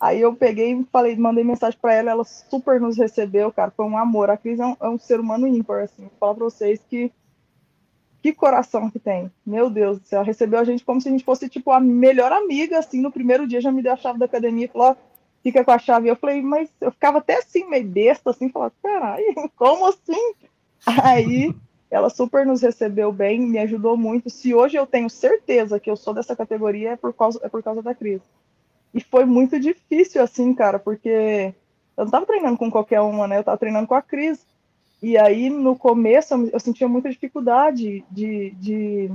[0.00, 3.84] Aí eu peguei e falei, mandei mensagem para ela, ela super nos recebeu, cara, foi
[3.84, 4.30] um amor.
[4.30, 6.02] A Cris é um, é um ser humano ímpar, assim.
[6.02, 7.12] Vou falar para vocês que
[8.20, 9.30] que coração que tem.
[9.46, 12.32] Meu Deus do céu, recebeu a gente como se a gente fosse tipo a melhor
[12.32, 14.96] amiga, assim, no primeiro dia já me deu a chave da academia e falou:
[15.42, 16.08] fica com a chave.
[16.08, 20.34] Eu falei, mas eu ficava até assim, meio besta, assim, falando, caralho, como assim?
[20.86, 21.54] Aí
[21.90, 24.28] ela super nos recebeu bem, me ajudou muito.
[24.28, 27.62] Se hoje eu tenho certeza que eu sou dessa categoria, é por causa, é por
[27.62, 28.22] causa da crise.
[28.94, 31.54] E foi muito difícil, assim, cara, porque
[31.96, 33.38] eu não tava treinando com qualquer uma, né?
[33.38, 34.46] Eu tava treinando com a Cris.
[35.02, 38.50] E aí, no começo, eu sentia muita dificuldade de.
[38.52, 39.10] de...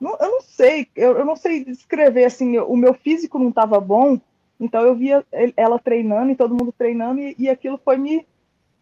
[0.00, 3.80] Não, eu não sei, eu, eu não sei descrever, assim, o meu físico não tava
[3.80, 4.20] bom,
[4.60, 5.24] então eu via
[5.56, 8.26] ela treinando e todo mundo treinando e, e aquilo foi me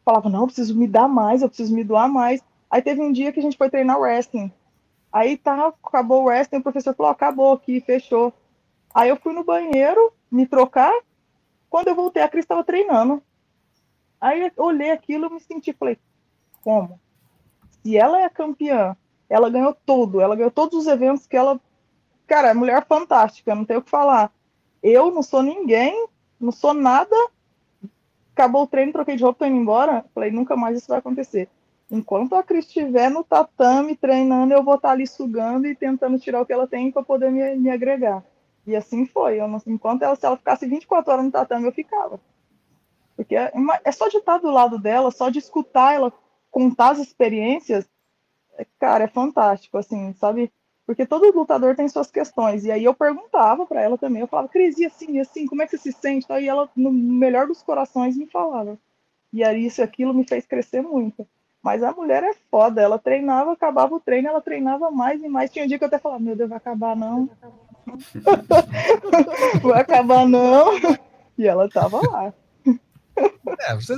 [0.04, 2.42] falava não, eu preciso me dar mais, eu preciso me doar mais.
[2.70, 4.52] Aí teve um dia que a gente foi treinar wrestling.
[5.12, 8.32] Aí tá, acabou o wrestling, o professor falou, acabou aqui, fechou.
[8.94, 10.92] Aí eu fui no banheiro me trocar.
[11.68, 13.22] Quando eu voltei, a Cris estava treinando.
[14.20, 15.98] Aí eu olhei aquilo, me senti, falei,
[16.62, 16.98] como?
[17.82, 18.96] Se ela é campeã,
[19.28, 21.60] ela ganhou tudo, ela ganhou todos os eventos que ela.
[22.26, 24.32] Cara, é mulher fantástica, não tenho o que falar.
[24.82, 26.08] Eu não sou ninguém,
[26.40, 27.16] não sou nada.
[28.32, 30.04] Acabou o treino, troquei de roupa, tô indo embora.
[30.14, 31.48] Falei, nunca mais isso vai acontecer.
[31.90, 36.40] Enquanto a Cris estiver no tatame treinando, eu vou estar ali sugando e tentando tirar
[36.40, 38.24] o que ela tem para poder me, me, agregar.
[38.66, 39.40] E assim foi.
[39.40, 42.20] Eu não, enquanto ela, se ela ficasse 24 horas no tatame, eu ficava.
[43.16, 43.52] Porque é,
[43.84, 46.12] é só de estar do lado dela, só de escutar ela
[46.50, 47.84] contar as experiências,
[48.56, 50.52] é, cara, é fantástico, assim, sabe?
[50.86, 52.64] Porque todo lutador tem suas questões.
[52.64, 55.62] E aí eu perguntava para ela também, eu falava, Cris, e assim, e assim, como
[55.62, 56.26] é que você se sente?
[56.30, 58.78] E ela, no melhor dos corações, me falava.
[59.32, 61.26] E aí isso aquilo me fez crescer muito.
[61.60, 65.50] Mas a mulher é foda, ela treinava, acabava o treino, ela treinava mais e mais.
[65.50, 67.26] Tinha um dia que eu até falava, meu Deus, vai acabar não.
[67.26, 67.63] vai acabar
[70.26, 70.80] não.
[71.36, 72.32] E ela tava lá.
[73.60, 73.96] É, você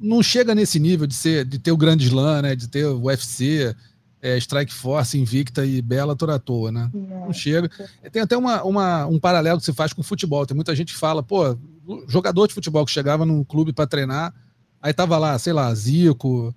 [0.00, 2.56] não chega nesse nível de ser, de ter o grande slam, né?
[2.56, 3.74] De ter o UFC,
[4.20, 6.90] é, Strike Force, Invicta e Bela toda à toa, né?
[6.92, 7.70] Não, não chega.
[8.10, 10.46] Tem até uma, uma, um paralelo que se faz com o futebol.
[10.46, 11.56] Tem muita gente que fala, pô,
[12.08, 14.34] jogador de futebol que chegava num clube para treinar,
[14.82, 16.54] aí tava lá, sei lá, Zico,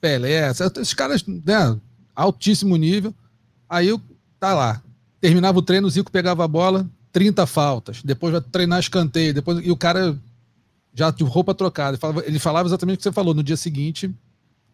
[0.00, 1.78] Pelé, esses caras, né,
[2.14, 3.14] altíssimo nível.
[3.68, 3.88] Aí
[4.38, 4.82] tá lá,
[5.20, 9.64] terminava o treino, o Zico pegava a bola, 30 faltas, depois vai treinar escanteio, depois
[9.64, 10.18] e o cara
[10.92, 11.90] já de roupa trocada.
[11.90, 13.34] Ele falava, ele falava exatamente o que você falou.
[13.34, 14.10] No dia seguinte,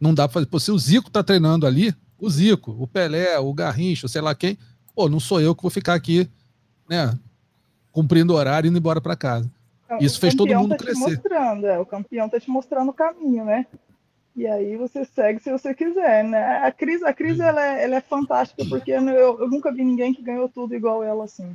[0.00, 0.46] não dá para fazer.
[0.46, 4.34] Pô, se o Zico tá treinando ali, o Zico, o Pelé, o Garrincha, sei lá
[4.34, 4.56] quem,
[4.94, 6.28] pô, não sou eu que vou ficar aqui,
[6.88, 7.18] né,
[7.90, 9.50] cumprindo horário e indo embora para casa.
[9.84, 11.16] Então, Isso fez todo mundo tá crescer.
[11.16, 13.66] Mostrando, é, o campeão tá te mostrando o caminho, né?
[14.34, 16.58] E aí você segue se você quiser, né?
[16.58, 20.14] A Cris, a Cris ela, é, ela é fantástica, porque eu, eu, nunca vi ninguém
[20.14, 21.54] que ganhou tudo igual ela, assim.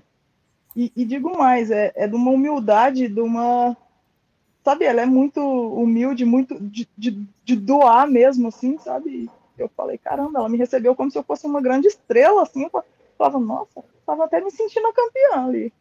[0.76, 3.76] E, e digo mais, é, é de uma humildade, de uma.
[4.64, 9.28] Sabe, ela é muito humilde, muito de, de, de doar mesmo, assim, sabe?
[9.58, 12.64] Eu falei, caramba, ela me recebeu como se eu fosse uma grande estrela, assim.
[12.64, 12.84] Eu
[13.18, 15.74] falava, nossa, tava até me sentindo campeã ali.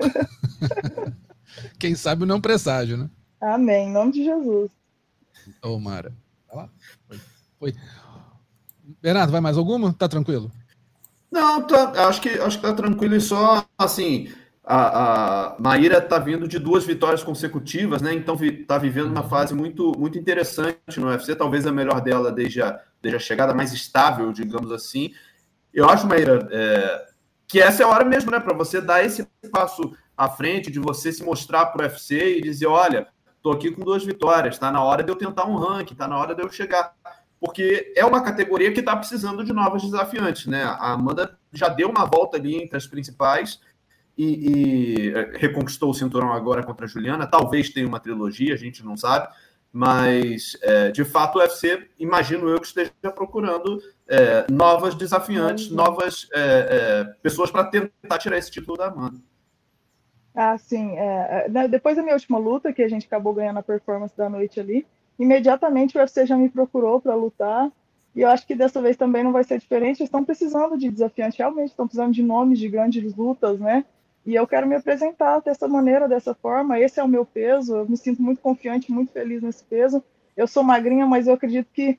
[1.78, 3.08] Quem sabe não presságio, né?
[3.40, 4.72] Amém, em nome de Jesus.
[5.62, 6.12] Ô, Mara.
[6.52, 6.68] Tá lá?
[7.08, 7.20] Foi.
[7.58, 7.74] Foi.
[9.00, 9.92] Bernardo, vai mais alguma?
[9.94, 10.52] Tá tranquilo?
[11.30, 14.30] Não, tá, acho que acho que tá tranquilo e só assim.
[14.64, 18.14] A, a Maíra está vindo de duas vitórias consecutivas, né?
[18.14, 22.62] Então está vivendo uma fase muito, muito interessante no UFC, talvez a melhor dela desde
[22.62, 25.12] a, desde a chegada mais estável, digamos assim.
[25.74, 27.06] Eu acho, Maíra, é,
[27.48, 28.38] que essa é a hora mesmo, né?
[28.38, 32.42] Para você dar esse passo à frente, de você se mostrar para o UFC e
[32.42, 33.08] dizer: olha,
[33.42, 36.16] Estou aqui com duas vitórias, está na hora de eu tentar um ranking, está na
[36.16, 36.94] hora de eu chegar.
[37.40, 40.62] Porque é uma categoria que está precisando de novos desafiantes, né?
[40.62, 43.60] A Amanda já deu uma volta ali entre as principais
[44.16, 47.26] e, e eh, reconquistou o cinturão agora contra a Juliana.
[47.26, 49.26] Talvez tenha uma trilogia, a gente não sabe.
[49.72, 56.28] Mas, é, de fato, o UFC, imagino eu que esteja procurando é, novas desafiantes, novas
[56.32, 59.18] é, pessoas para tentar tirar esse título da Amanda.
[60.34, 60.96] Ah, sim.
[60.98, 64.28] É, é depois da minha última luta, que a gente acabou ganhando a performance da
[64.28, 64.86] noite ali,
[65.18, 67.70] imediatamente o UFC já me procurou para lutar.
[68.14, 70.00] E eu acho que dessa vez também não vai ser diferente.
[70.00, 73.84] Eles estão precisando de desafiantes, realmente estão precisando de nomes de grandes lutas, né?
[74.24, 76.78] E eu quero me apresentar dessa maneira, dessa forma.
[76.78, 77.76] Esse é o meu peso.
[77.76, 80.02] Eu me sinto muito confiante, muito feliz nesse peso.
[80.36, 81.98] Eu sou magrinha, mas eu acredito que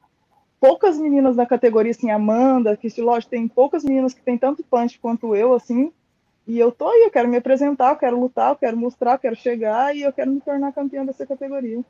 [0.60, 4.98] poucas meninas da categoria, assim, Amanda, que lógico, tem poucas meninas que têm tanto punch
[5.00, 5.91] quanto eu, assim,
[6.45, 9.19] e eu tô aí, eu quero me apresentar, eu quero lutar, eu quero mostrar, eu
[9.19, 11.84] quero chegar e eu quero me tornar campeão dessa categoria.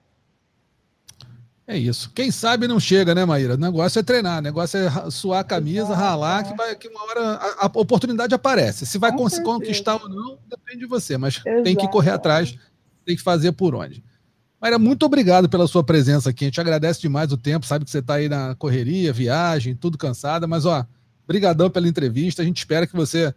[1.66, 2.12] É isso.
[2.14, 3.54] Quem sabe não chega, né, Maíra?
[3.54, 6.90] O negócio é treinar, o negócio é suar a camisa, Exato, ralar, que, vai, que
[6.90, 8.86] uma hora a, a oportunidade aparece.
[8.86, 11.64] Se vai conquistar ou não, depende de você, mas Exato.
[11.64, 12.58] tem que correr atrás,
[13.06, 14.04] tem que fazer por onde.
[14.62, 16.46] Maíra, muito obrigado pela sua presença aqui.
[16.46, 19.98] A gente agradece demais o tempo, sabe que você está aí na correria, viagem, tudo
[19.98, 20.86] cansada, mas ó,
[21.26, 22.42] brigadão pela entrevista.
[22.42, 23.34] A gente espera que você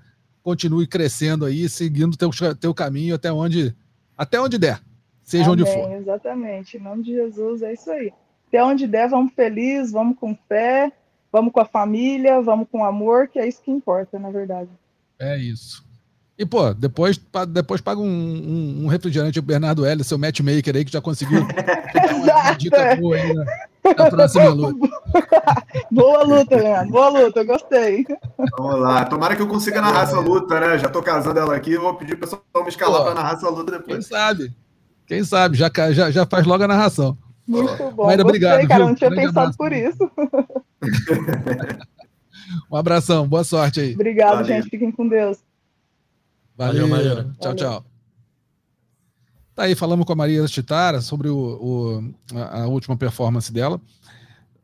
[0.47, 3.75] continue crescendo aí, seguindo teu, teu caminho até onde,
[4.17, 4.81] até onde der,
[5.25, 5.93] seja Amém, onde for.
[5.93, 8.13] Exatamente, em nome de Jesus, é isso aí.
[8.47, 10.93] Até onde der, vamos feliz, vamos com fé,
[11.33, 14.71] vamos com a família, vamos com amor, que é isso que importa, na verdade.
[15.19, 15.85] É isso.
[16.39, 20.85] E, pô, depois, depois paga um, um, um refrigerante o Bernardo L, seu matchmaker aí,
[20.85, 21.41] que já conseguiu
[22.23, 23.45] uma dica boa aí, né?
[23.97, 24.89] Na próxima luta.
[25.91, 26.93] boa luta, Leandro.
[26.93, 28.07] Boa luta, eu gostei.
[28.59, 29.05] Vamos lá.
[29.05, 30.79] Tomara que eu consiga narrar essa luta, né?
[30.79, 33.73] Já tô casando ela aqui, vou pedir pro pessoal me escalar para narrar essa luta
[33.73, 33.87] depois.
[33.87, 34.53] Quem sabe?
[35.07, 35.57] Quem sabe?
[35.57, 37.17] Já, já, já faz logo a narração.
[37.47, 38.07] Muito bom.
[38.07, 38.67] Maíra, obrigado.
[38.67, 38.87] Cara, viu?
[38.89, 39.59] não tinha Grande pensado abraço.
[39.59, 40.11] por isso.
[42.71, 43.95] um abração, boa sorte aí.
[43.95, 44.45] Obrigado, Valeu.
[44.47, 44.69] gente.
[44.69, 45.39] Fiquem com Deus.
[46.57, 47.23] Valeu, Valeu Maíra.
[47.41, 47.57] Tchau, Valeu.
[47.57, 47.96] tchau.
[49.57, 53.81] Tá aí, falamos com a Maria Chitara sobre o, o a, a, última performance dela.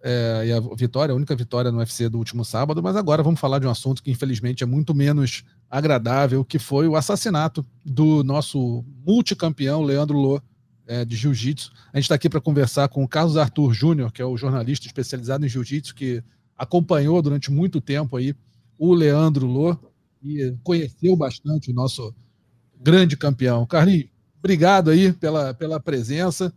[0.03, 3.41] É, e a vitória, a única vitória no UFC do último sábado, mas agora vamos
[3.41, 8.23] falar de um assunto que infelizmente é muito menos agradável, que foi o assassinato do
[8.23, 10.43] nosso multicampeão Leandro Lô
[10.87, 11.73] é, de Jiu-Jitsu.
[11.91, 14.87] A gente está aqui para conversar com o Carlos Arthur Júnior, que é o jornalista
[14.87, 16.23] especializado em Jiu-Jitsu, que
[16.55, 18.35] acompanhou durante muito tempo aí
[18.77, 19.75] o Leandro Lô
[20.23, 22.15] e conheceu bastante o nosso
[22.79, 23.65] grande campeão.
[23.65, 24.12] Carlinhos,
[24.43, 26.53] obrigado aí pela, pela presença.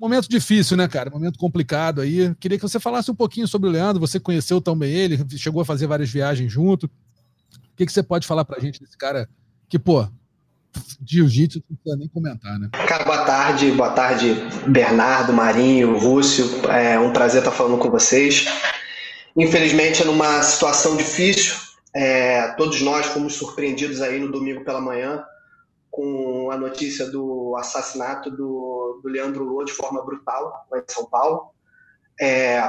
[0.00, 1.10] Momento difícil, né, cara?
[1.10, 2.34] Momento complicado aí.
[2.40, 4.00] Queria que você falasse um pouquinho sobre o Leandro.
[4.00, 6.86] Você conheceu também ele, chegou a fazer várias viagens junto.
[6.86, 9.28] O que, que você pode falar pra gente desse cara
[9.68, 10.08] que, pô,
[11.06, 12.70] jiu-jitsu não precisa nem comentar, né?
[12.88, 14.34] Cara, boa tarde, boa tarde,
[14.66, 16.46] Bernardo, Marinho, Rússio.
[16.68, 18.46] É um prazer estar falando com vocês.
[19.36, 21.54] Infelizmente, é numa situação difícil.
[21.94, 25.22] É, todos nós fomos surpreendidos aí no domingo pela manhã
[25.92, 31.04] com a notícia do assassinato do, do Leandro Lô de forma brutal lá em São
[31.04, 31.50] Paulo.
[32.18, 32.60] É,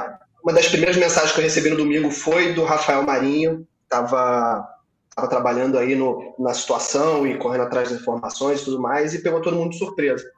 [0.42, 4.68] uma das primeiras mensagens que eu recebi no domingo foi do Rafael Marinho, estava
[5.16, 9.22] tava trabalhando aí no, na situação e correndo atrás das informações e tudo mais, e
[9.22, 10.28] pegou todo mundo de surpresa.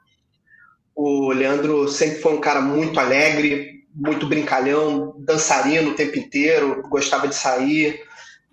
[0.94, 7.27] O Leandro sempre foi um cara muito alegre, muito brincalhão, dançarino o tempo inteiro, gostava
[7.27, 8.06] de sair,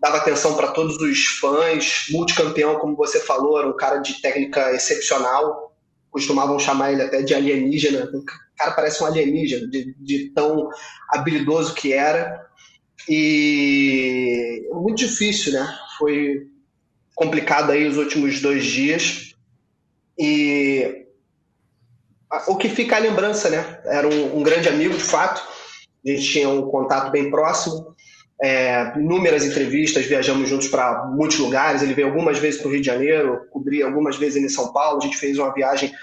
[0.04, 4.74] dava atenção para todos os fãs, multicampeão, como você falou, era um cara de técnica
[4.74, 5.74] excepcional,
[6.12, 8.22] costumavam chamar ele até de alienígena, o
[8.58, 10.68] cara parece um alienígena, de, de tão
[11.10, 12.46] habilidoso que era,
[13.08, 15.74] e muito difícil, né?
[15.98, 16.48] Foi
[17.16, 19.34] complicado aí os últimos dois dias,
[20.20, 21.06] e
[22.50, 23.82] o que fica a lembrança, né?
[23.86, 25.42] Era um, um grande amigo, de fato.
[26.06, 27.93] A gente tinha um contato bem próximo.
[28.42, 31.82] É, inúmeras entrevistas, viajamos juntos para muitos lugares.
[31.82, 35.00] Ele veio algumas vezes para o Rio de Janeiro, cobri algumas vezes em São Paulo.
[35.02, 35.94] A gente fez uma viagem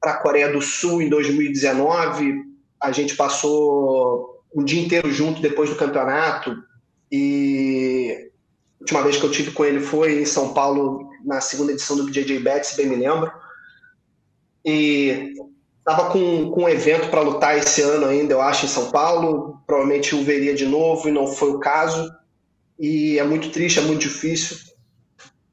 [0.00, 2.34] para a Coreia do Sul em 2019.
[2.80, 6.56] A gente passou um dia inteiro junto depois do campeonato.
[7.10, 8.30] E
[8.80, 11.96] a última vez que eu tive com ele foi em São Paulo, na segunda edição
[11.96, 13.32] do JJ Bet, se bem me lembro.
[14.64, 15.34] E
[15.86, 19.60] estava com, com um evento para lutar esse ano ainda, eu acho, em São Paulo.
[19.66, 22.10] Provavelmente o veria de novo e não foi o caso.
[22.80, 24.56] E é muito triste, é muito difícil.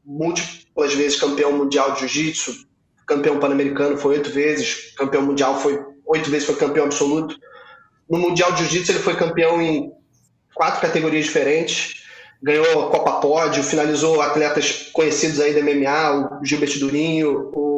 [0.05, 2.65] Múltiplas vezes campeão mundial de jiu-jitsu,
[3.05, 7.35] campeão pan-americano foi oito vezes, campeão mundial foi oito vezes foi campeão absoluto.
[8.09, 9.91] No mundial de jiu-jitsu ele foi campeão em
[10.55, 12.01] quatro categorias diferentes.
[12.41, 17.70] Ganhou a Copa Pódio, finalizou atletas conhecidos aí da MMA, o Gilbert Durinho, o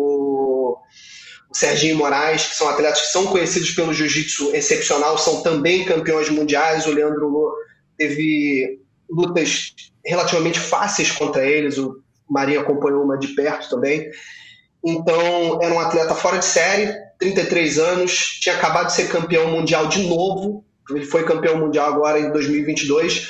[1.54, 6.86] Serginho Moraes, que são atletas que são conhecidos pelo jiu-jitsu excepcional, são também campeões mundiais.
[6.86, 7.54] O Leandro Lô
[7.98, 9.74] teve lutas
[10.06, 14.10] relativamente fáceis contra eles, o Marinho acompanhou uma de perto também.
[14.84, 19.88] Então, era um atleta fora de série, 33 anos, tinha acabado de ser campeão mundial
[19.88, 20.66] de novo.
[20.89, 23.30] Ele foi campeão mundial agora em 2022,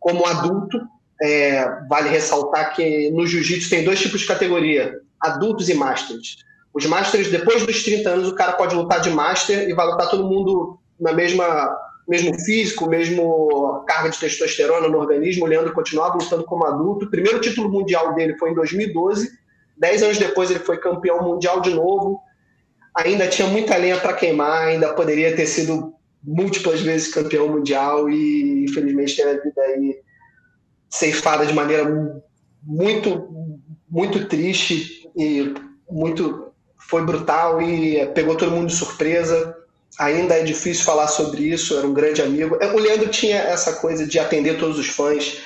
[0.00, 0.80] como adulto.
[1.22, 6.38] É, vale ressaltar que no jiu-jitsu tem dois tipos de categoria: adultos e masters.
[6.72, 10.08] Os Masters, depois dos 30 anos, o cara pode lutar de Master e vai lutar
[10.08, 11.76] todo mundo na mesma
[12.10, 15.44] mesmo físico, mesmo carga de testosterona no organismo.
[15.44, 17.06] O Leandro continuava lutando como adulto.
[17.06, 19.30] O primeiro título mundial dele foi em 2012.
[19.76, 22.20] Dez anos depois ele foi campeão mundial de novo.
[22.96, 28.64] Ainda tinha muita lenha para queimar, ainda poderia ter sido múltiplas vezes campeão mundial e
[28.64, 30.00] infelizmente teve a vida aí
[30.88, 31.88] ceifada de maneira
[32.62, 33.28] muito
[33.88, 35.54] muito triste e
[35.88, 36.49] muito
[36.80, 39.56] foi brutal e pegou todo mundo de surpresa.
[39.98, 42.56] Ainda é difícil falar sobre isso, era um grande amigo.
[42.60, 45.40] É, o Leandro tinha essa coisa de atender todos os fãs,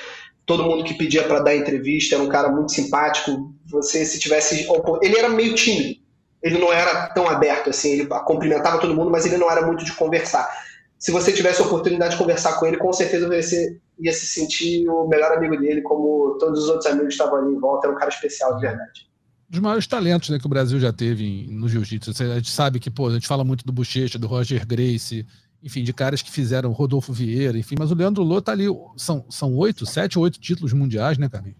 [0.45, 3.53] todo mundo que pedia para dar entrevista, era um cara muito simpático.
[3.69, 4.67] Você, se tivesse.
[5.01, 5.99] Ele era meio tímido,
[6.41, 9.83] ele não era tão aberto assim, ele cumprimentava todo mundo, mas ele não era muito
[9.83, 10.49] de conversar.
[10.97, 14.87] Se você tivesse a oportunidade de conversar com ele, com certeza você ia se sentir
[14.87, 17.87] o melhor amigo dele, como todos os outros amigos que estavam ali em volta.
[17.87, 19.14] Era um cara especial, de verdade
[19.49, 22.11] dos maiores talentos né, que o Brasil já teve no jiu-jitsu.
[22.23, 25.25] A gente sabe que, pô, a gente fala muito do Bochecha, do Roger Grace,
[25.63, 28.65] enfim, de caras que fizeram Rodolfo Vieira, enfim, mas o Leandro Lô tá ali,
[28.97, 31.57] são, são oito, sete ou oito títulos mundiais, né, Carlinhos?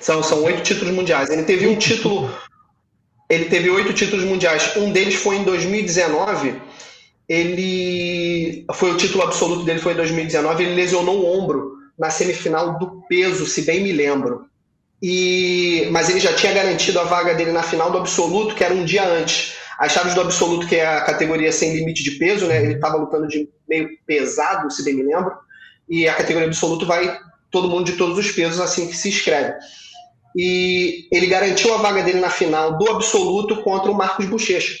[0.00, 1.30] São, são oito títulos mundiais.
[1.30, 2.30] Ele teve um título,
[3.28, 4.76] ele teve oito títulos mundiais.
[4.76, 6.60] Um deles foi em 2019.
[7.28, 10.62] Ele foi o título absoluto dele foi em 2019.
[10.62, 14.48] Ele lesionou o ombro na semifinal do peso, se bem me lembro
[15.02, 18.74] e mas ele já tinha garantido a vaga dele na final do absoluto, que era
[18.74, 19.54] um dia antes.
[19.78, 22.62] As chaves do absoluto, que é a categoria sem limite de peso, né?
[22.62, 25.32] Ele estava lutando de meio pesado, se bem me lembro.
[25.88, 27.16] E a categoria absoluto vai
[27.50, 29.54] todo mundo de todos os pesos assim que se inscreve.
[30.36, 34.74] E ele garantiu a vaga dele na final do absoluto contra o Marcos Bochecha,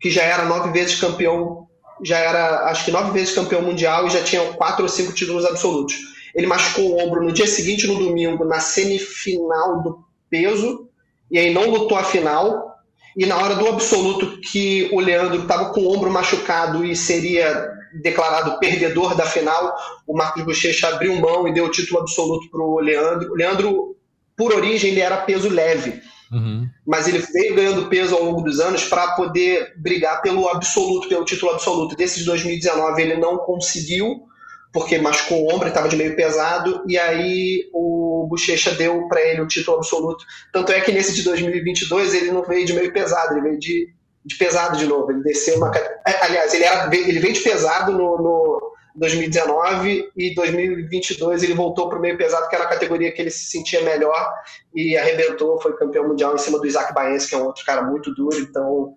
[0.00, 1.66] que já era nove vezes campeão,
[2.02, 5.44] já era acho que nove vezes campeão mundial e já tinha quatro ou cinco títulos
[5.44, 5.94] absolutos.
[6.34, 10.88] Ele machucou o ombro no dia seguinte, no domingo, na semifinal do peso,
[11.30, 12.70] e aí não lutou a final.
[13.16, 17.68] E na hora do absoluto, que o Leandro estava com o ombro machucado e seria
[18.02, 19.74] declarado perdedor da final,
[20.06, 23.32] o Marcos Bochecha abriu mão e deu o título absoluto para o Leandro.
[23.32, 23.96] O Leandro,
[24.36, 26.00] por origem, ele era peso leve.
[26.30, 26.68] Uhum.
[26.86, 31.24] Mas ele veio ganhando peso ao longo dos anos para poder brigar pelo absoluto, pelo
[31.24, 31.96] título absoluto.
[31.96, 34.22] Desses 2019 ele não conseguiu,
[34.72, 39.40] porque machucou o ombro, estava de meio pesado, e aí o Bochecha deu para ele
[39.40, 40.24] o título absoluto.
[40.52, 43.88] Tanto é que nesse de 2022 ele não veio de meio pesado, ele veio de,
[44.24, 45.10] de pesado de novo.
[45.10, 45.72] Ele desceu uma.
[45.76, 51.88] É, aliás, ele, era, ele veio de pesado no, no 2019 e 2022 ele voltou
[51.88, 54.32] para o meio pesado, que era a categoria que ele se sentia melhor
[54.72, 57.82] e arrebentou, foi campeão mundial em cima do Isaac Baense, que é um outro cara
[57.82, 58.38] muito duro.
[58.38, 58.94] Então,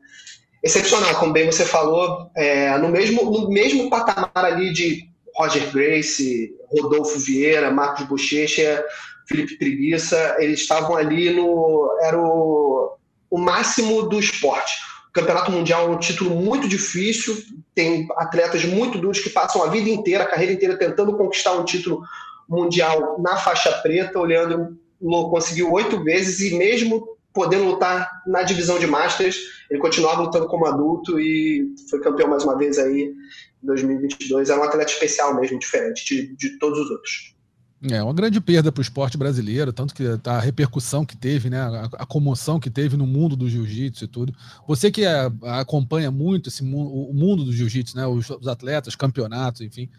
[0.63, 6.53] excepcional, como bem você falou, é, no, mesmo, no mesmo patamar ali de Roger Grace,
[6.69, 8.83] Rodolfo Vieira, Marcos Bochecha,
[9.27, 11.89] Felipe Preguiça, eles estavam ali no.
[12.01, 12.97] Era o,
[13.29, 14.73] o máximo do esporte.
[15.09, 17.37] O Campeonato Mundial é um título muito difícil,
[17.75, 21.63] tem atletas muito duros que passam a vida inteira, a carreira inteira, tentando conquistar um
[21.63, 22.01] título
[22.49, 24.19] mundial na faixa preta.
[24.19, 24.77] O Leandro
[25.29, 29.37] conseguiu oito vezes e, mesmo podendo lutar na divisão de Masters,
[29.69, 33.11] ele continuava lutando como adulto e foi campeão mais uma vez aí
[33.63, 37.33] 2022 é um atleta especial mesmo, diferente de, de todos os outros.
[37.91, 41.59] É uma grande perda para o esporte brasileiro, tanto que a repercussão que teve, né,
[41.59, 44.33] a, a comoção que teve no mundo do jiu-jitsu e tudo.
[44.65, 49.59] Você que é, acompanha muito esse, o mundo do jiu-jitsu, né, os, os, atletas, campeonatos,
[49.59, 49.89] enfim,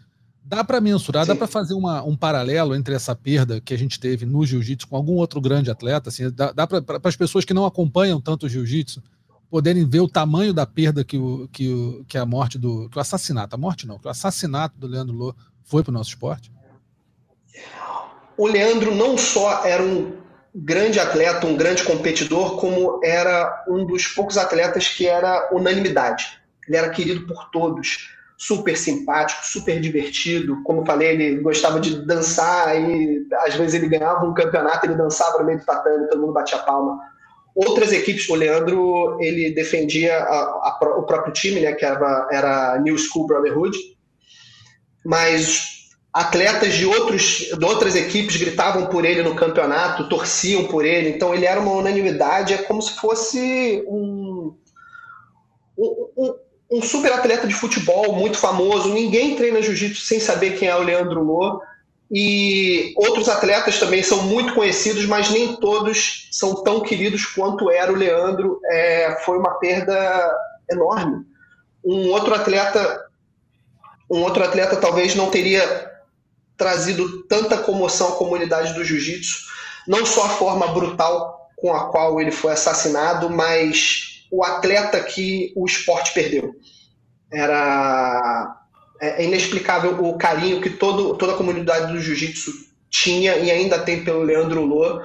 [0.43, 1.33] dá para mensurar, Sim.
[1.33, 4.87] dá para fazer uma, um paralelo entre essa perda que a gente teve no jiu-jitsu
[4.87, 6.09] com algum outro grande atleta?
[6.09, 9.03] Assim, dá, dá para as pessoas que não acompanham tanto o jiu-jitsu
[9.55, 12.89] poderem ver o tamanho da perda que, o, que, o, que a morte do.
[12.89, 15.33] que o assassinato, a morte não, que o assassinato do Leandro Lô
[15.63, 16.51] foi para o nosso esporte?
[18.37, 20.11] o Leandro não só era um
[20.53, 26.37] grande atleta, um grande competidor, como era um dos poucos atletas que era unanimidade.
[26.67, 30.61] Ele era querido por todos, super simpático, super divertido.
[30.63, 35.39] Como falei, ele gostava de dançar e às vezes ele ganhava um campeonato, ele dançava
[35.39, 37.14] no meio do tatame, todo mundo batia palma.
[37.55, 42.77] Outras equipes, o Leandro, ele defendia a, a, o próprio time, né, que era, era
[42.79, 43.77] New School Brotherhood,
[45.05, 51.09] mas atletas de, outros, de outras equipes gritavam por ele no campeonato, torciam por ele,
[51.09, 54.53] então ele era uma unanimidade, é como se fosse um,
[55.77, 56.35] um,
[56.71, 58.93] um super atleta de futebol muito famoso.
[58.93, 61.61] Ninguém treina jiu-jitsu sem saber quem é o Leandro Lô.
[62.11, 67.91] E outros atletas também são muito conhecidos, mas nem todos são tão queridos quanto era
[67.91, 68.59] o Leandro.
[68.65, 70.31] É, foi uma perda
[70.69, 71.25] enorme.
[71.83, 73.05] Um outro atleta,
[74.09, 75.91] um outro atleta talvez não teria
[76.57, 79.45] trazido tanta comoção à comunidade do jiu-jitsu,
[79.87, 85.51] não só a forma brutal com a qual ele foi assassinado, mas o atleta que
[85.55, 86.55] o esporte perdeu.
[87.31, 88.64] Era
[89.01, 92.51] é, é inexplicável o carinho que todo, toda a comunidade do jiu-jitsu
[92.89, 95.01] tinha e ainda tem pelo Leandro Lô.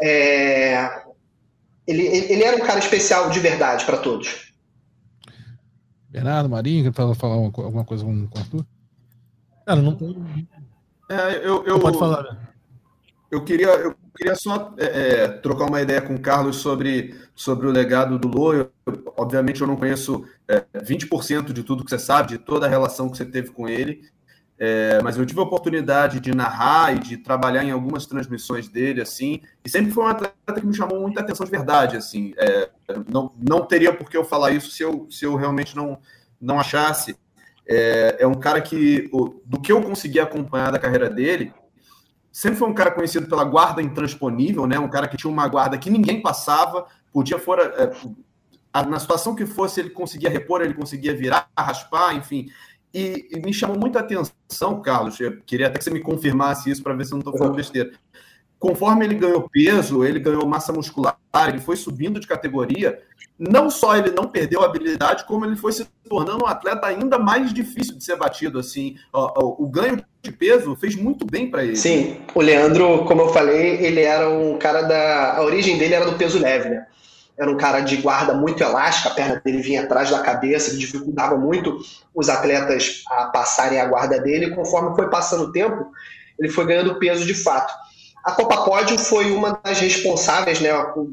[0.00, 1.02] É,
[1.86, 4.52] ele, ele era um cara especial de verdade para todos.
[6.08, 8.64] Bernardo, Marinho, quer falar alguma coisa com o Arthur?
[9.66, 10.46] Cara, não tem
[11.10, 12.22] é, eu, eu, pode falar.
[12.22, 12.38] Né?
[13.30, 17.66] Eu queria, eu queria só é, é, trocar uma ideia com o Carlos sobre, sobre
[17.66, 18.52] o legado do.
[18.52, 18.70] Eu,
[19.16, 23.08] obviamente, eu não conheço é, 20% de tudo que você sabe, de toda a relação
[23.08, 24.02] que você teve com ele,
[24.56, 29.00] é, mas eu tive a oportunidade de narrar e de trabalhar em algumas transmissões dele,
[29.00, 32.32] assim, e sempre foi um atleta que me chamou muita atenção de verdade, assim.
[32.36, 32.70] É,
[33.08, 35.98] não, não teria por que eu falar isso se eu, se eu realmente não,
[36.40, 37.16] não achasse.
[37.66, 39.10] É, é um cara que,
[39.44, 41.52] do que eu consegui acompanhar da carreira dele,
[42.34, 44.76] sempre foi um cara conhecido pela guarda intransponível, né?
[44.76, 49.46] Um cara que tinha uma guarda que ninguém passava, podia fora é, na situação que
[49.46, 52.48] fosse ele conseguia repor, ele conseguia virar, raspar, enfim.
[52.92, 55.20] E, e me chamou muita atenção, Carlos.
[55.20, 57.54] Eu queria até que você me confirmasse isso para ver se eu não estou falando
[57.54, 57.92] besteira.
[58.64, 62.98] Conforme ele ganhou peso, ele ganhou massa muscular, ele foi subindo de categoria
[63.38, 67.18] não só ele não perdeu a habilidade, como ele foi se tornando um atleta ainda
[67.18, 68.58] mais difícil de ser batido.
[68.58, 71.76] Assim, o, o ganho de peso fez muito bem para ele.
[71.76, 75.36] Sim, o Leandro, como eu falei, ele era um cara da.
[75.36, 76.86] A origem dele era do peso leve, né?
[77.36, 80.78] Era um cara de guarda muito elástica, a perna dele vinha atrás da cabeça, que
[80.78, 81.80] dificultava muito
[82.14, 84.54] os atletas a passarem a guarda dele.
[84.54, 85.90] Conforme foi passando o tempo,
[86.38, 87.84] ele foi ganhando peso de fato.
[88.24, 90.70] A Copa Pódio foi uma das responsáveis, né,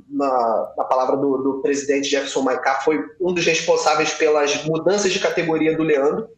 [0.10, 5.20] na, na palavra do, do, presidente Jefferson Maicá, foi um dos responsáveis pelas mudanças de
[5.20, 6.30] categoria do Leandro.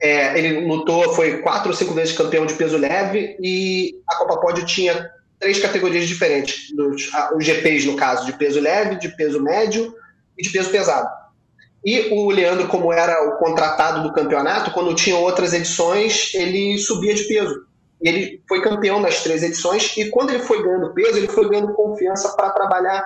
[0.00, 4.40] É, ele lutou, foi quatro ou cinco vezes campeão de peso leve e a Copa
[4.40, 9.42] Pódio tinha três categorias diferentes, dos, os GPs no caso, de peso leve, de peso
[9.42, 9.94] médio
[10.38, 11.08] e de peso pesado.
[11.84, 17.14] E o Leandro, como era o contratado do campeonato, quando tinha outras edições, ele subia
[17.14, 17.67] de peso.
[18.00, 19.96] Ele foi campeão nas três edições.
[19.96, 23.04] E quando ele foi ganhando peso, ele foi ganhando confiança para trabalhar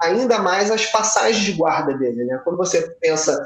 [0.00, 2.24] ainda mais as passagens de guarda dele.
[2.24, 2.40] Né?
[2.44, 3.44] Quando você pensa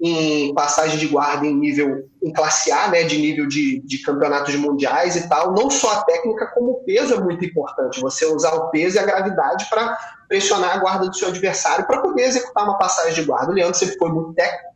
[0.00, 4.54] em passagem de guarda em nível em classe A, né, de nível de, de campeonatos
[4.56, 8.00] mundiais e tal, não só a técnica, como o peso é muito importante.
[8.00, 9.96] Você usar o peso e a gravidade para
[10.28, 13.52] pressionar a guarda do seu adversário para poder executar uma passagem de guarda.
[13.52, 14.74] O Leandro sempre foi muito técnico,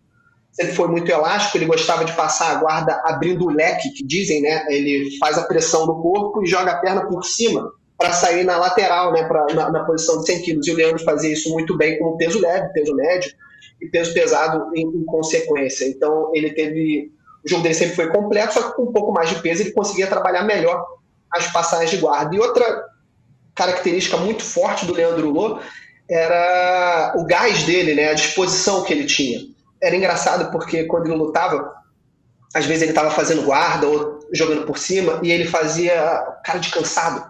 [0.61, 4.43] sempre foi muito elástico, ele gostava de passar a guarda abrindo o leque, que dizem,
[4.43, 4.67] né?
[4.69, 8.59] Ele faz a pressão no corpo e joga a perna por cima para sair na
[8.59, 9.25] lateral, né?
[9.25, 10.67] Pra, na, na, posição de 100 quilos.
[10.67, 13.33] E o Leandro fazia isso muito bem com peso leve, peso médio
[13.81, 15.87] e peso pesado em, em consequência.
[15.87, 17.11] Então ele teve.
[17.43, 19.73] O jogo dele sempre foi completo, só que com um pouco mais de peso ele
[19.73, 20.85] conseguia trabalhar melhor
[21.33, 22.37] as passagens de guarda.
[22.37, 22.85] E outra
[23.55, 25.59] característica muito forte do Leandro Lô
[26.09, 28.11] era o gás dele, né?
[28.11, 29.50] A disposição que ele tinha
[29.83, 31.75] era engraçado porque quando ele lutava,
[32.55, 35.95] às vezes ele estava fazendo guarda ou jogando por cima e ele fazia
[36.45, 37.30] cara de cansado.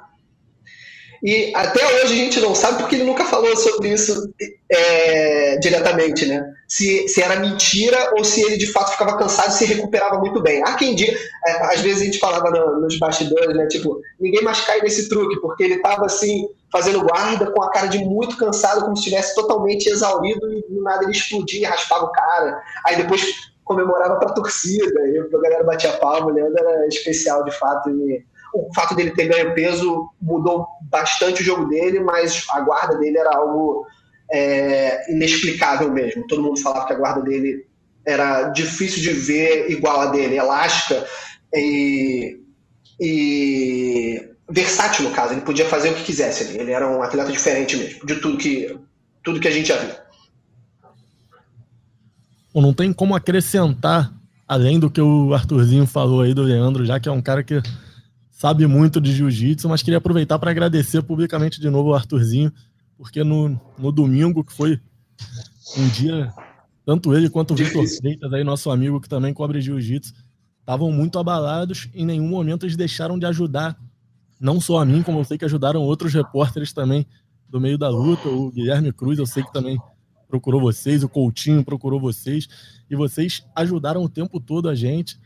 [1.23, 4.33] E até hoje a gente não sabe porque ele nunca falou sobre isso
[4.71, 6.43] é, diretamente, né?
[6.67, 10.41] Se, se era mentira ou se ele de fato ficava cansado e se recuperava muito
[10.41, 10.63] bem.
[10.63, 11.13] Há quem diga,
[11.47, 13.67] é, às vezes a gente falava no, nos bastidores, né?
[13.67, 17.89] Tipo, ninguém mais cai nesse truque, porque ele tava assim, fazendo guarda com a cara
[17.89, 22.05] de muito cansado, como se estivesse totalmente exaurido e do nada ele explodia e raspava
[22.05, 22.63] o cara.
[22.87, 23.23] Aí depois
[23.63, 27.91] comemorava pra torcida, e a galera batia palma, Leandro era especial de fato.
[27.91, 28.25] E
[28.55, 33.19] o fato dele ter ganho peso mudou bastante o jogo dele, mas a guarda dele
[33.19, 33.87] era algo
[34.31, 36.27] é, inexplicável mesmo.
[36.27, 37.67] Todo mundo falava que a guarda dele
[38.07, 41.07] era difícil de ver igual a dele, elástica
[41.55, 42.41] e,
[43.01, 45.35] e versátil no caso.
[45.35, 46.57] Ele podia fazer o que quisesse.
[46.59, 48.79] Ele era um atleta diferente mesmo, de tudo que,
[49.23, 49.95] tudo que a gente já viu.
[52.53, 54.13] Não tem como acrescentar,
[54.47, 57.63] além do que o Arthurzinho falou aí do Leandro, já que é um cara que
[58.41, 62.51] sabe muito de jiu-jitsu, mas queria aproveitar para agradecer publicamente de novo o Arthurzinho,
[62.97, 64.81] porque no, no domingo, que foi
[65.77, 66.33] um dia,
[66.87, 70.15] tanto ele quanto o Vitor Freitas, aí, nosso amigo que também cobre jiu-jitsu,
[70.59, 71.91] estavam muito abalados.
[71.93, 73.79] Em nenhum momento eles deixaram de ajudar,
[74.41, 77.07] não só a mim, como eu sei que ajudaram outros repórteres também
[77.47, 78.27] do meio da luta.
[78.27, 79.79] O Guilherme Cruz, eu sei que também
[80.27, 82.49] procurou vocês, o Coutinho procurou vocês,
[82.89, 85.21] e vocês ajudaram o tempo todo a gente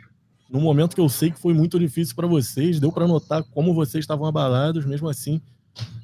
[0.49, 3.75] num momento que eu sei que foi muito difícil para vocês, deu para notar como
[3.75, 5.41] vocês estavam abalados, mesmo assim,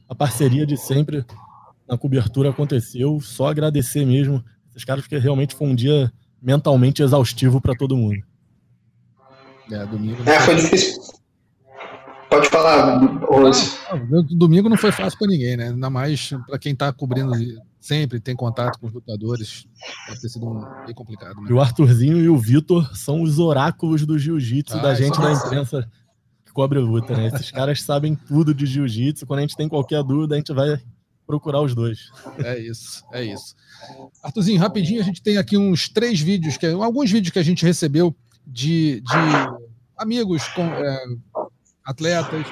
[0.09, 1.25] a parceria de sempre
[1.89, 3.21] na cobertura aconteceu.
[3.21, 8.23] Só agradecer mesmo esses caras, porque realmente foi um dia mentalmente exaustivo para todo mundo.
[9.71, 10.23] É, domingo.
[10.29, 11.01] É, foi difícil.
[12.29, 13.77] Pode falar, Rose.
[13.89, 13.97] Ah,
[14.31, 15.69] domingo não foi fácil para ninguém, né?
[15.69, 17.33] Ainda mais para quem está cobrindo
[17.81, 19.67] sempre tem contato com os lutadores,
[20.07, 21.41] pode ter sido um, bem complicado.
[21.41, 21.49] Né?
[21.51, 25.33] E o Arthurzinho e o Vitor são os oráculos do jiu-jitsu ah, da gente da
[25.33, 25.91] imprensa
[26.45, 27.29] que cobre luta, né?
[27.29, 29.27] Esses caras sabem tudo de jiu-jitsu.
[29.27, 30.79] Quando a gente tem qualquer dúvida, a gente vai
[31.27, 32.11] procurar os dois.
[32.39, 33.55] É isso, é isso.
[34.23, 37.65] Arthurzinho, rapidinho, a gente tem aqui uns três vídeos, que, alguns vídeos que a gente
[37.65, 38.15] recebeu
[38.47, 39.17] de, de
[39.97, 41.05] amigos com é,
[41.85, 42.47] atletas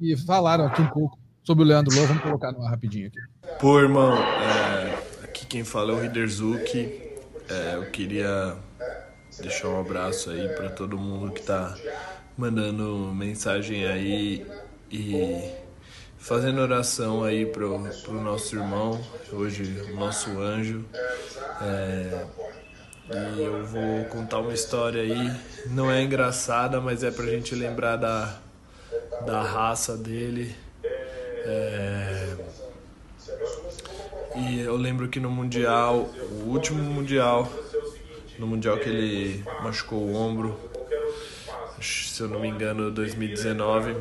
[0.00, 1.18] e falaram aqui um pouco
[1.48, 2.08] sobre o Leandro Lobo.
[2.08, 3.18] Vamos colocar no ar rapidinho aqui.
[3.58, 7.00] Pô, irmão, é, aqui quem fala é o Hiderzuki.
[7.48, 8.54] É, eu queria
[9.40, 11.74] deixar um abraço aí para todo mundo que tá
[12.36, 14.46] mandando mensagem aí
[14.92, 15.50] e
[16.18, 19.00] fazendo oração aí pro, pro nosso irmão,
[19.32, 20.84] hoje o nosso anjo.
[21.62, 22.26] É,
[23.10, 25.34] e eu vou contar uma história aí,
[25.70, 28.36] não é engraçada, mas é pra gente lembrar da,
[29.24, 30.67] da raça dele.
[31.44, 32.36] É,
[34.36, 36.08] e eu lembro que no Mundial,
[36.42, 37.50] o último Mundial,
[38.38, 40.58] no Mundial que ele machucou o ombro,
[41.80, 43.96] se eu não me engano, 2019.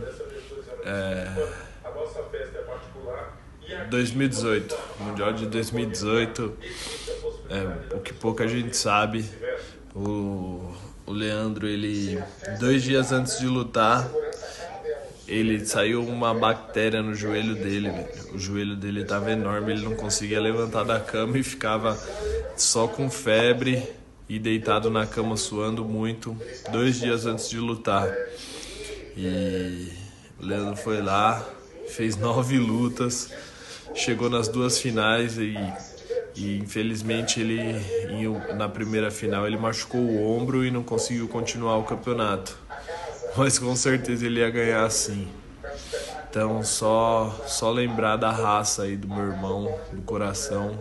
[0.83, 1.67] É,
[3.89, 6.57] 2018, Mundial de 2018,
[7.49, 9.29] é, o que pouca gente sabe,
[9.95, 10.73] o,
[11.05, 12.21] o Leandro, ele,
[12.59, 14.09] dois dias antes de lutar,
[15.27, 17.91] ele saiu uma bactéria no joelho dele.
[18.33, 21.97] O joelho dele estava enorme, ele não conseguia levantar da cama e ficava
[22.55, 23.83] só com febre
[24.29, 26.35] e deitado na cama suando muito,
[26.71, 28.09] dois dias antes de lutar.
[29.17, 29.91] E
[30.39, 31.45] o Leandro foi lá,
[31.89, 33.29] fez nove lutas,
[33.93, 35.55] chegou nas duas finais e,
[36.35, 37.75] e infelizmente ele
[38.55, 42.66] na primeira final ele machucou o ombro e não conseguiu continuar o campeonato
[43.37, 45.27] mas com certeza ele ia ganhar sim.
[46.29, 50.77] Então só só lembrar da raça aí do meu irmão, do coração.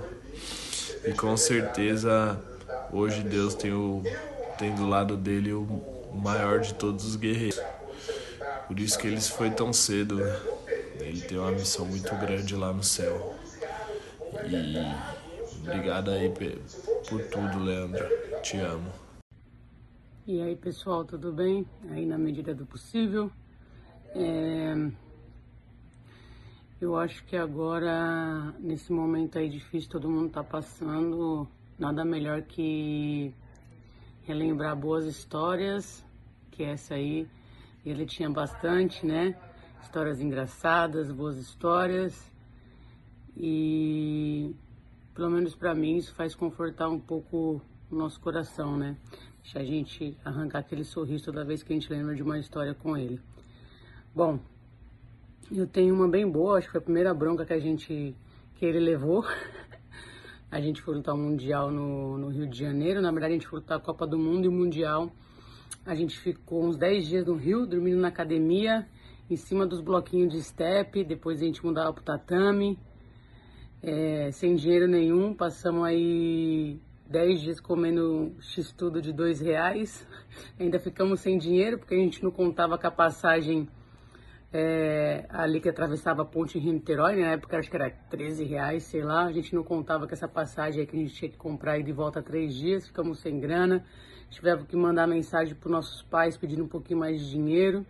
[1.04, 2.38] E com certeza
[2.92, 4.02] hoje Deus tem o
[4.58, 5.66] tem do lado dele o
[6.14, 7.60] maior de todos os guerreiros.
[8.66, 10.20] Por isso que ele foi tão cedo.
[10.98, 13.34] Ele tem uma missão muito grande lá no céu.
[14.44, 14.76] E
[15.62, 16.32] obrigado aí
[17.08, 18.04] por tudo, Leandro.
[18.42, 19.05] Te amo.
[20.28, 21.64] E aí pessoal, tudo bem?
[21.88, 23.30] Aí na medida do possível.
[24.12, 24.74] É...
[26.80, 31.46] Eu acho que agora, nesse momento aí difícil, todo mundo tá passando,
[31.78, 33.32] nada melhor que
[34.24, 36.04] relembrar boas histórias,
[36.50, 37.28] que essa aí
[37.84, 39.40] ele tinha bastante, né?
[39.80, 42.20] Histórias engraçadas, boas histórias.
[43.36, 44.52] E
[45.14, 48.96] pelo menos para mim isso faz confortar um pouco o nosso coração, né?
[49.46, 52.74] Deixa a gente arrancar aquele sorriso toda vez que a gente lembra de uma história
[52.74, 53.20] com ele.
[54.12, 54.40] Bom,
[55.52, 58.12] eu tenho uma bem boa, acho que foi a primeira bronca que a gente
[58.56, 59.24] que ele levou.
[60.50, 63.00] a gente foi lutar o Mundial no, no Rio de Janeiro.
[63.00, 65.12] Na verdade, a gente foi lutar a Copa do Mundo e o Mundial.
[65.84, 68.84] A gente ficou uns 10 dias no Rio, dormindo na academia,
[69.30, 71.04] em cima dos bloquinhos de step.
[71.04, 72.76] Depois a gente mudava pro tatame.
[73.80, 80.06] é, sem dinheiro nenhum, passamos aí 10 dias comendo x-tudo de dois reais,
[80.58, 83.68] ainda ficamos sem dinheiro porque a gente não contava com a passagem
[84.52, 87.22] é, ali que atravessava a ponte Rio-Niterói, né?
[87.22, 90.26] na época acho que era 13 reais, sei lá, a gente não contava com essa
[90.26, 93.38] passagem aí que a gente tinha que comprar e de volta três dias, ficamos sem
[93.38, 93.84] grana,
[94.30, 97.86] tivemos que mandar mensagem para nossos pais pedindo um pouquinho mais de dinheiro,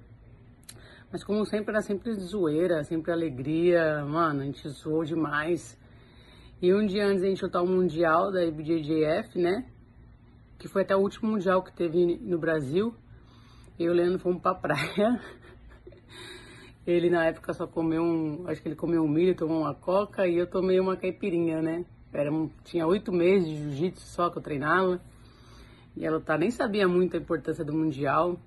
[1.10, 5.78] mas como sempre era sempre zoeira, sempre alegria, mano, a gente zoou demais,
[6.60, 9.66] e um dia antes a gente lutar o Mundial da IBJJF, né?
[10.58, 12.94] Que foi até o último Mundial que teve no Brasil.
[13.78, 15.20] Eu e o Leandro fomos pra praia.
[16.86, 18.48] Ele na época só comeu um.
[18.48, 21.84] Acho que ele comeu um milho, tomou uma coca e eu tomei uma caipirinha, né?
[22.10, 22.30] Era,
[22.64, 24.98] tinha oito meses de jiu-jitsu só que eu treinava.
[25.94, 28.40] E ela tá, nem sabia muito a importância do Mundial.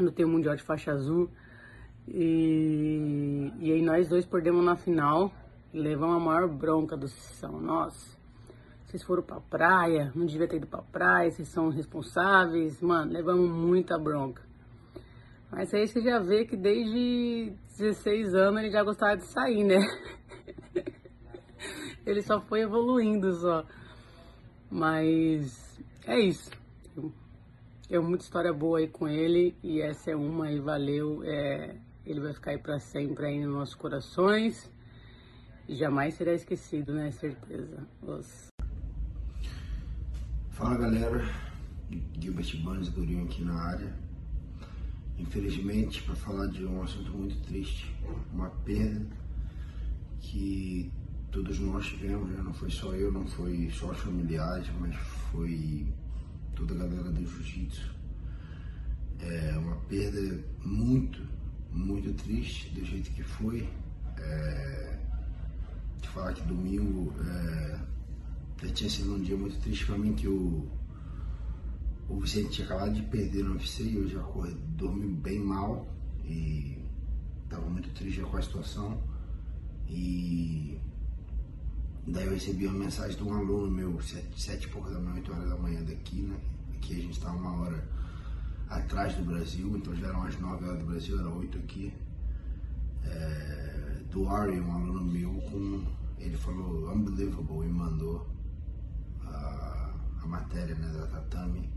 [0.00, 1.30] Eu tenho o Mundial de faixa azul.
[2.08, 5.32] E, e aí nós dois perdemos na final
[5.74, 7.60] levamos a maior bronca do sessão.
[7.60, 8.16] Nossa,
[8.86, 12.80] vocês foram pra praia, não devia ter ido pra praia, vocês são responsáveis.
[12.80, 14.42] Mano, levamos muita bronca.
[15.50, 19.78] Mas aí você já vê que desde 16 anos ele já gostava de sair, né?
[22.06, 23.64] ele só foi evoluindo só.
[24.70, 26.50] Mas é isso.
[27.90, 31.22] Eu muita história boa aí com ele e essa é uma e valeu.
[31.24, 34.73] É, ele vai ficar aí para sempre aí nos nossos corações
[35.68, 37.10] jamais será esquecido, né?
[37.10, 37.86] Certeza.
[38.02, 38.48] Os...
[40.50, 41.24] Fala galera,
[42.18, 43.92] Gilbert Banes Gurinho aqui na área.
[45.18, 47.94] Infelizmente, para falar de um assunto muito triste,
[48.32, 49.06] uma perda
[50.20, 50.90] que
[51.30, 52.42] todos nós tivemos, né?
[52.42, 54.94] não foi só eu, não foi só os familiares, mas
[55.30, 55.86] foi
[56.54, 57.94] toda a galera do jiu-jitsu.
[59.20, 61.20] É uma perda muito,
[61.72, 63.68] muito triste do jeito que foi.
[64.18, 64.93] É
[66.14, 67.80] falar que domingo é,
[68.72, 70.68] tinha sido um dia muito triste para mim que o,
[72.08, 74.22] o Vicente tinha acabado de perder no UFC e eu já
[74.76, 75.86] dormi bem mal
[76.24, 76.78] e
[77.44, 79.02] estava muito triste com a situação.
[79.88, 80.78] E
[82.06, 85.16] daí eu recebi uma mensagem de um aluno meu, sete, sete e pouco da manhã,
[85.16, 86.36] oito horas da manhã daqui, né?
[86.76, 87.84] Aqui a gente estava uma hora
[88.68, 91.92] atrás do Brasil, então já eram as nove horas do Brasil, era oito aqui.
[93.04, 93.83] É,
[94.14, 95.84] do Ari, um aluno meu, com
[96.18, 98.30] ele falou unbelievable e mandou
[99.24, 99.90] a,
[100.22, 101.68] a matéria né, da Tatami.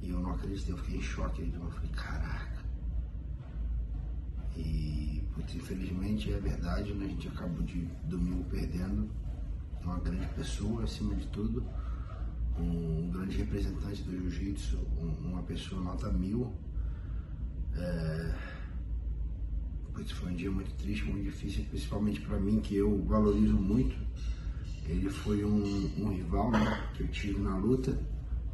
[0.00, 1.52] E eu não acreditei, eu fiquei em choque.
[1.52, 2.64] Eu falei, caraca.
[4.56, 7.06] E, putz, infelizmente é verdade, né?
[7.06, 9.10] A gente acabou de domingo perdendo
[9.82, 11.66] uma grande pessoa, acima de tudo,
[12.56, 16.52] um grande representante do jiu-jitsu, um, uma pessoa nota mil.
[17.74, 18.57] É,
[19.98, 23.96] Putz, foi um dia muito triste, muito difícil, principalmente para mim, que eu valorizo muito.
[24.86, 28.00] Ele foi um, um rival né, que eu tive na luta,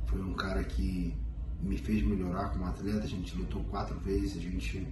[0.07, 1.13] foi um cara que
[1.61, 3.05] me fez melhorar como atleta.
[3.05, 4.89] A gente lutou quatro vezes, a gente.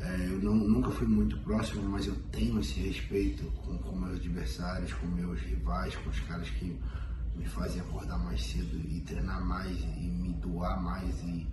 [0.00, 4.16] É, eu não, nunca fui muito próximo, mas eu tenho esse respeito com, com meus
[4.16, 6.74] adversários, com meus rivais, com os caras que
[7.36, 11.46] me fazem acordar mais cedo e treinar mais e me doar mais e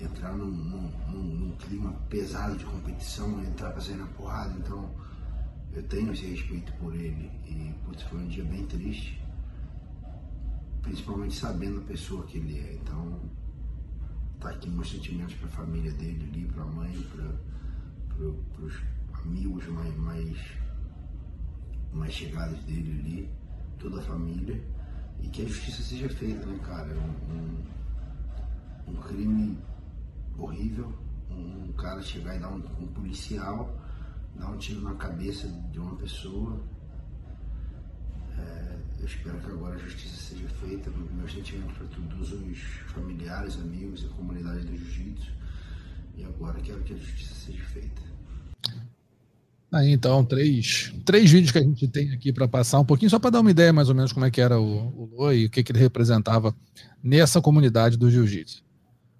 [0.00, 4.90] entrar num, num, num, clima pesado de competição, entrar pra sair na porrada, então
[5.72, 7.30] eu tenho esse respeito por ele.
[7.46, 9.22] E putz, foi um dia bem triste,
[10.82, 13.20] principalmente sabendo a pessoa que ele é, então
[14.40, 17.24] tá aqui meus sentimentos pra família dele ali, pra mãe, pra,
[18.08, 18.74] pra, pros
[19.22, 20.36] amigos mais, mais,
[21.92, 23.30] mais chegados dele ali,
[23.78, 24.62] toda a família,
[25.22, 26.94] e que a justiça seja feita, né, cara?
[26.94, 27.32] Um,
[28.90, 29.56] um, um crime
[30.38, 30.92] horrível
[31.30, 33.76] um cara chegar e dar um, um policial,
[34.36, 36.60] dar um tiro na cabeça de uma pessoa.
[38.38, 40.90] É, eu espero que agora a justiça seja feita.
[40.90, 42.58] Meu sentimento para todos os
[42.92, 45.32] familiares, amigos e comunidade do jiu-jitsu.
[46.16, 48.02] E agora quero que a justiça seja feita.
[49.72, 53.18] Aí então, três, três vídeos que a gente tem aqui para passar um pouquinho, só
[53.18, 55.46] para dar uma ideia mais ou menos como é que era o, o Lô e
[55.46, 56.54] o que, que ele representava
[57.02, 58.63] nessa comunidade do jiu-jitsu.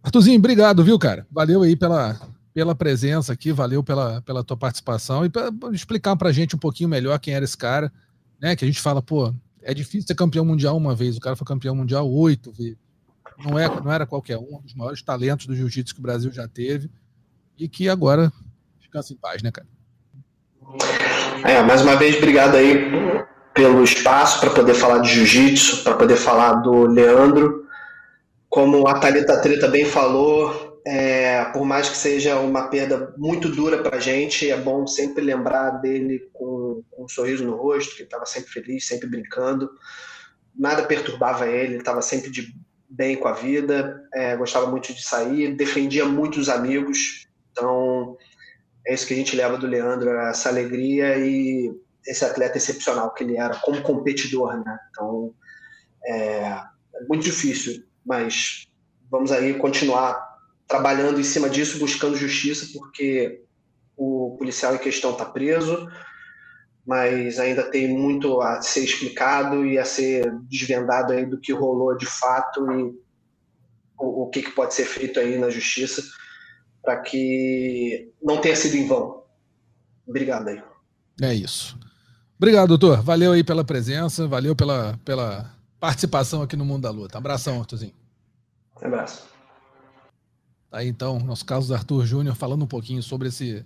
[0.04, 1.26] Artuzinho, obrigado, viu, cara?
[1.30, 2.20] Valeu aí pela,
[2.52, 6.90] pela presença aqui, valeu pela, pela tua participação e para explicar pra gente um pouquinho
[6.90, 7.90] melhor quem era esse cara,
[8.38, 8.54] né?
[8.54, 9.32] Que a gente fala, pô,
[9.62, 12.76] é difícil ser campeão mundial uma vez, o cara foi campeão mundial oito vezes.
[13.38, 16.30] Não, é, não era qualquer um, um dos maiores talentos do jiu-jitsu que o Brasil
[16.30, 16.90] já teve
[17.58, 18.30] e que agora
[18.78, 19.66] descansa em paz, né, cara?
[21.44, 22.90] É, mais uma vez, obrigado aí
[23.54, 27.63] pelo espaço para poder falar de jiu-jitsu, para poder falar do Leandro
[28.54, 33.82] como a Thalita Treta bem falou, É, por mais que seja uma perda muito dura
[33.82, 38.02] para a gente, é bom sempre lembrar dele com, com um sorriso no rosto, que
[38.02, 39.70] estava sempre feliz, sempre brincando.
[40.54, 42.54] Nada perturbava ele, estava sempre de
[42.86, 43.76] bem com a vida,
[44.12, 47.26] é, gostava muito de sair, defendia muito os amigos.
[47.50, 48.18] Então,
[48.86, 51.72] é isso que a gente leva do Leandro, essa alegria e
[52.06, 54.78] esse atleta excepcional que ele era como competidor, né?
[54.90, 55.32] Então,
[56.04, 56.60] é,
[56.94, 58.66] é muito difícil, mas
[59.10, 60.34] vamos aí continuar
[60.66, 63.42] trabalhando em cima disso, buscando justiça, porque
[63.96, 65.88] o policial em questão está preso,
[66.86, 71.96] mas ainda tem muito a ser explicado e a ser desvendado aí do que rolou
[71.96, 72.82] de fato e
[73.98, 76.02] o, o que, que pode ser feito aí na justiça
[76.82, 79.22] para que não tenha sido em vão.
[80.06, 80.62] Obrigado aí.
[81.22, 81.78] É isso.
[82.36, 83.02] Obrigado, doutor.
[83.02, 85.50] Valeu aí pela presença, valeu pela, pela
[85.80, 87.18] participação aqui no Mundo da Luta.
[87.18, 87.94] Abração, Arthurzinho.
[88.82, 89.24] Um abraço.
[90.70, 93.64] Tá aí então, nosso caso do Arthur Júnior, falando um pouquinho sobre esse,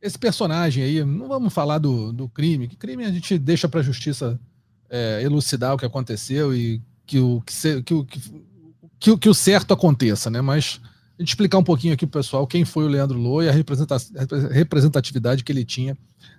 [0.00, 1.04] esse personagem aí.
[1.04, 4.40] Não vamos falar do, do crime, que crime a gente deixa para a justiça
[4.88, 8.20] é, elucidar o que aconteceu e que o, que, se, que, o, que,
[8.98, 10.40] que, que o certo aconteça, né?
[10.40, 10.80] Mas
[11.20, 13.52] a gente explicar um pouquinho aqui pro pessoal quem foi o Leandro Lô e a
[13.52, 15.94] representatividade que ele tinha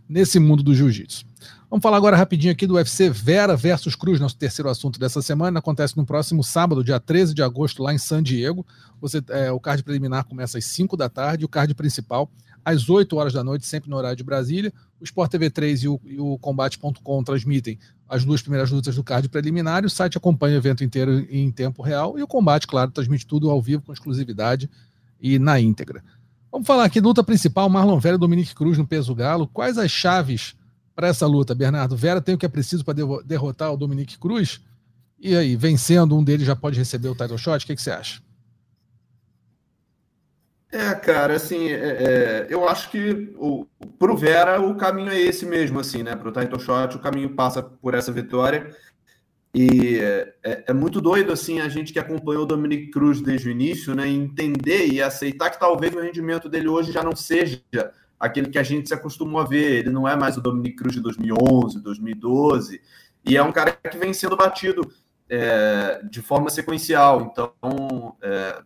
[0.10, 1.24] nesse mundo do jiu-jitsu.
[1.70, 5.60] Vamos falar agora rapidinho aqui do UFC Vera versus Cruz, nosso terceiro assunto dessa semana.
[5.60, 8.66] Acontece no próximo sábado, dia 13 de agosto, lá em San Diego.
[9.00, 12.28] Você, é, o card preliminar começa às 5 da tarde e o card principal
[12.64, 14.72] às 8 horas da noite, sempre no horário de Brasília.
[15.00, 19.28] O Sport TV 3 e o, o Combate.com transmitem as duas primeiras lutas do card
[19.30, 19.86] preliminar.
[19.86, 22.20] O site acompanha o evento inteiro em tempo real.
[22.20, 24.70] E o Combate, claro, transmite tudo ao vivo, com exclusividade
[25.20, 26.04] e na íntegra.
[26.52, 29.48] Vamos falar aqui, luta principal, Marlon Vera e Dominique Cruz no peso galo.
[29.48, 30.54] Quais as chaves
[30.94, 31.96] para essa luta, Bernardo?
[31.96, 34.60] Vera tem o que é preciso para derrotar o Dominique Cruz?
[35.18, 37.64] E aí, vencendo, um deles já pode receber o title shot?
[37.64, 38.22] O que, que você acha?
[40.72, 43.68] É, cara, assim, é, é, eu acho que o,
[44.00, 46.16] pro Vera o caminho é esse mesmo, assim, né?
[46.16, 48.74] Pro title shot, o caminho passa por essa vitória.
[49.54, 53.50] E é, é, é, muito doido, assim, a gente que acompanhou o Dominic Cruz desde
[53.50, 54.08] o início, né?
[54.08, 57.62] Entender e aceitar que talvez o rendimento dele hoje já não seja
[58.18, 59.80] aquele que a gente se acostumou a ver.
[59.80, 62.82] Ele não é mais o Dominic Cruz de 2011, 2012.
[63.26, 64.90] E é um cara que vem sendo batido
[65.30, 67.22] é, de forma sequencial.
[67.24, 68.62] Então, é,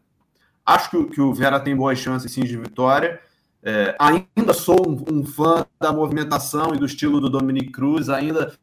[0.65, 3.19] acho que, que, o Vera tem boas chances, sim, de vitória.
[3.63, 8.53] É, ainda sou um, um, fã da movimentação e do estilo do Dominic Cruz, ainda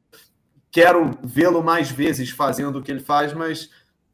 [0.70, 3.68] quero vê-lo mais vezes fazendo o que ele faz, mas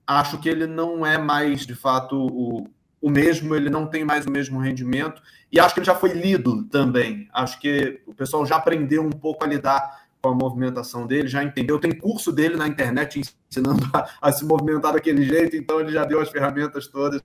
[0.06, 2.68] acho que ele não é mais, de fato, o,
[3.00, 5.20] o mesmo, ele não tem mais o mesmo rendimento,
[5.52, 7.28] e acho que ele já foi lido também.
[7.32, 11.42] Acho que o pessoal já aprendeu um pouco a lidar com a movimentação dele, já
[11.42, 11.78] entendeu.
[11.78, 13.20] Tem curso dele na internet
[13.50, 17.22] ensinando a, a se movimentar daquele jeito, então ele já deu as ferramentas todas.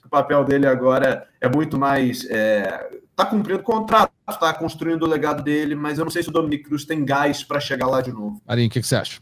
[0.00, 2.24] Acho que o papel dele agora é muito mais.
[2.30, 6.30] É, tá cumprindo o contrato, tá construindo o legado dele, mas eu não sei se
[6.30, 8.40] o Dominic Cruz tem gás para chegar lá de novo.
[8.46, 9.20] Marinho, o que, que, você acha?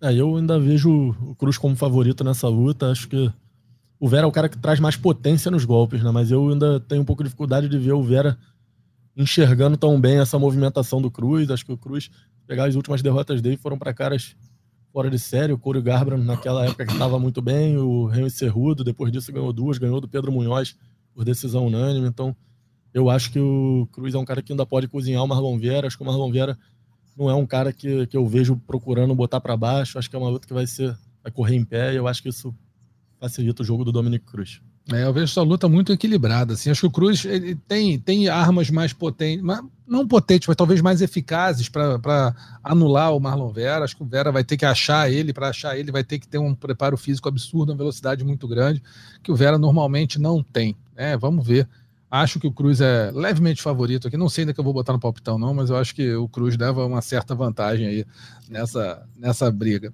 [0.00, 2.90] É, eu ainda vejo o Cruz como favorito nessa luta.
[2.90, 3.30] Acho que
[4.00, 6.10] o Vera é o cara que traz mais potência nos golpes, né?
[6.10, 8.38] Mas eu ainda tenho um pouco de dificuldade de ver o Vera
[9.14, 11.50] enxergando tão bem essa movimentação do Cruz.
[11.50, 12.10] Acho que o Cruz,
[12.46, 14.34] pegar as últimas derrotas dele, foram para caras
[14.96, 15.52] fora de série.
[15.52, 17.76] O Corey Garbrandt, naquela época, que estava muito bem.
[17.76, 19.76] O Henry Cerrudo, depois disso, ganhou duas.
[19.76, 20.74] Ganhou do Pedro Munhoz
[21.12, 22.08] por decisão unânime.
[22.08, 22.34] Então,
[22.94, 25.86] eu acho que o Cruz é um cara que ainda pode cozinhar o Marlon Vera.
[25.86, 26.58] Acho que o Marlon Vera
[27.14, 29.98] não é um cara que, que eu vejo procurando botar para baixo.
[29.98, 31.92] Acho que é uma luta que vai ser vai correr em pé.
[31.92, 32.54] E eu acho que isso
[33.20, 34.62] facilita o jogo do Dominic Cruz.
[34.92, 36.54] É, eu vejo essa luta muito equilibrada.
[36.54, 36.70] Assim.
[36.70, 39.44] Acho que o Cruz ele tem, tem armas mais potentes,
[39.86, 43.84] não potentes, mas talvez mais eficazes para anular o Marlon Vera.
[43.84, 46.28] Acho que o Vera vai ter que achar ele, para achar ele vai ter que
[46.28, 48.82] ter um preparo físico absurdo, uma velocidade muito grande,
[49.22, 50.76] que o Vera normalmente não tem.
[50.94, 51.68] É, vamos ver.
[52.08, 54.16] Acho que o Cruz é levemente favorito aqui.
[54.16, 56.28] Não sei ainda que eu vou botar no palpitão, não, mas eu acho que o
[56.28, 58.06] Cruz leva uma certa vantagem aí
[58.48, 59.92] nessa, nessa briga.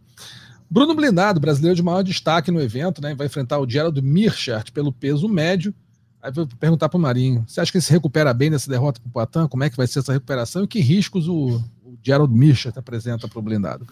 [0.73, 3.15] Bruno Blindado, brasileiro de maior destaque no evento, né?
[3.15, 5.75] Vai enfrentar o Gerald Mirchart pelo peso médio.
[6.23, 8.99] Aí vou perguntar para o Marinho: você acha que ele se recupera bem nessa derrota
[8.99, 9.49] para o Poitin?
[9.51, 13.29] Como é que vai ser essa recuperação e que riscos o, o Gerald Mirchart apresenta
[13.29, 13.87] para o blindado?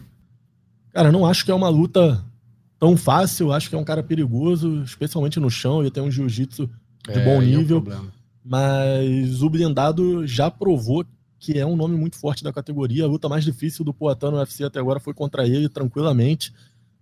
[0.91, 2.25] Cara, não acho que é uma luta
[2.79, 3.53] tão fácil.
[3.53, 5.83] Acho que é um cara perigoso, especialmente no chão.
[5.83, 6.67] Ele tem um jiu-jitsu
[7.13, 7.85] de é, bom nível.
[7.91, 11.05] É mas o blindado já provou
[11.39, 13.05] que é um nome muito forte da categoria.
[13.05, 16.53] A luta mais difícil do Poitin no UFC até agora foi contra ele, tranquilamente.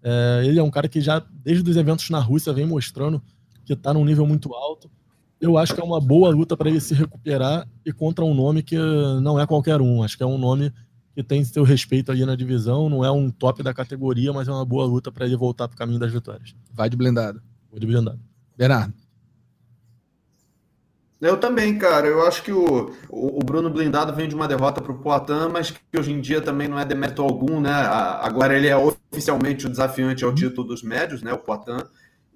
[0.03, 3.23] É, ele é um cara que já, desde os eventos na Rússia, vem mostrando
[3.65, 4.91] que está num nível muito alto.
[5.41, 8.63] Eu acho que é uma boa luta para ele se recuperar e contra um nome
[8.63, 8.77] que
[9.21, 10.03] não é qualquer um.
[10.03, 10.73] Acho que é um nome
[11.15, 12.89] que tem seu respeito ali na divisão.
[12.89, 15.75] Não é um top da categoria, mas é uma boa luta para ele voltar para
[15.75, 16.55] o caminho das vitórias.
[16.73, 17.41] Vai de blindado.
[17.71, 18.21] Vou de blindado.
[18.57, 18.95] Bernardo.
[21.21, 22.07] Eu também, cara.
[22.07, 25.71] Eu acho que o, o, Bruno Blindado vem de uma derrota para o Poitin, mas
[25.71, 27.73] que hoje em dia também não é demérito algum, né?
[27.73, 31.33] Agora ele é oficialmente o desafiante ao título dos médios, né?
[31.33, 31.79] O Poitin.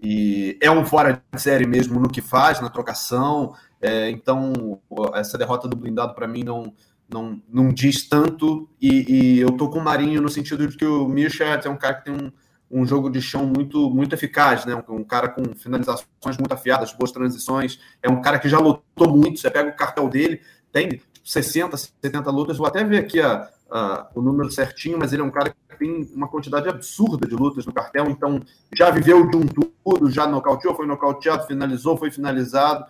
[0.02, 3.54] E é um fora de série mesmo no que faz, na trocação.
[3.80, 4.80] É, então,
[5.14, 6.74] essa derrota do Blindado para mim não,
[7.08, 8.68] não, não diz tanto.
[8.80, 11.76] E, e, eu tô com o Marinho no sentido de que o Misha é um
[11.76, 12.32] cara que tem um
[12.72, 14.82] um jogo de chão muito, muito eficaz, né?
[14.88, 17.78] Um, cara com finalizações muito afiadas, boas transições.
[18.02, 19.38] É um cara que já lutou muito.
[19.38, 20.40] Você pega o cartel dele,
[20.72, 22.56] tem 60, 70 lutas.
[22.56, 25.76] Vou até ver aqui a, a, o número certinho, mas ele é um cara que
[25.78, 28.06] tem uma quantidade absurda de lutas no cartel.
[28.08, 28.40] Então,
[28.74, 32.86] já viveu de um tudo, já nocauteou, foi nocauteado, finalizou, foi finalizado.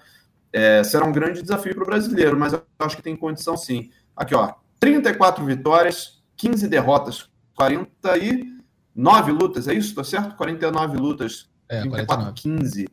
[0.53, 3.91] É, será um grande desafio para o brasileiro, mas eu acho que tem condição sim.
[4.17, 8.52] Aqui, ó, 34 vitórias, 15 derrotas, 40 e
[8.95, 9.95] Nove lutas, é isso?
[9.95, 10.37] Tá certo?
[10.37, 11.49] 49 lutas.
[11.69, 12.89] É, 34, 15.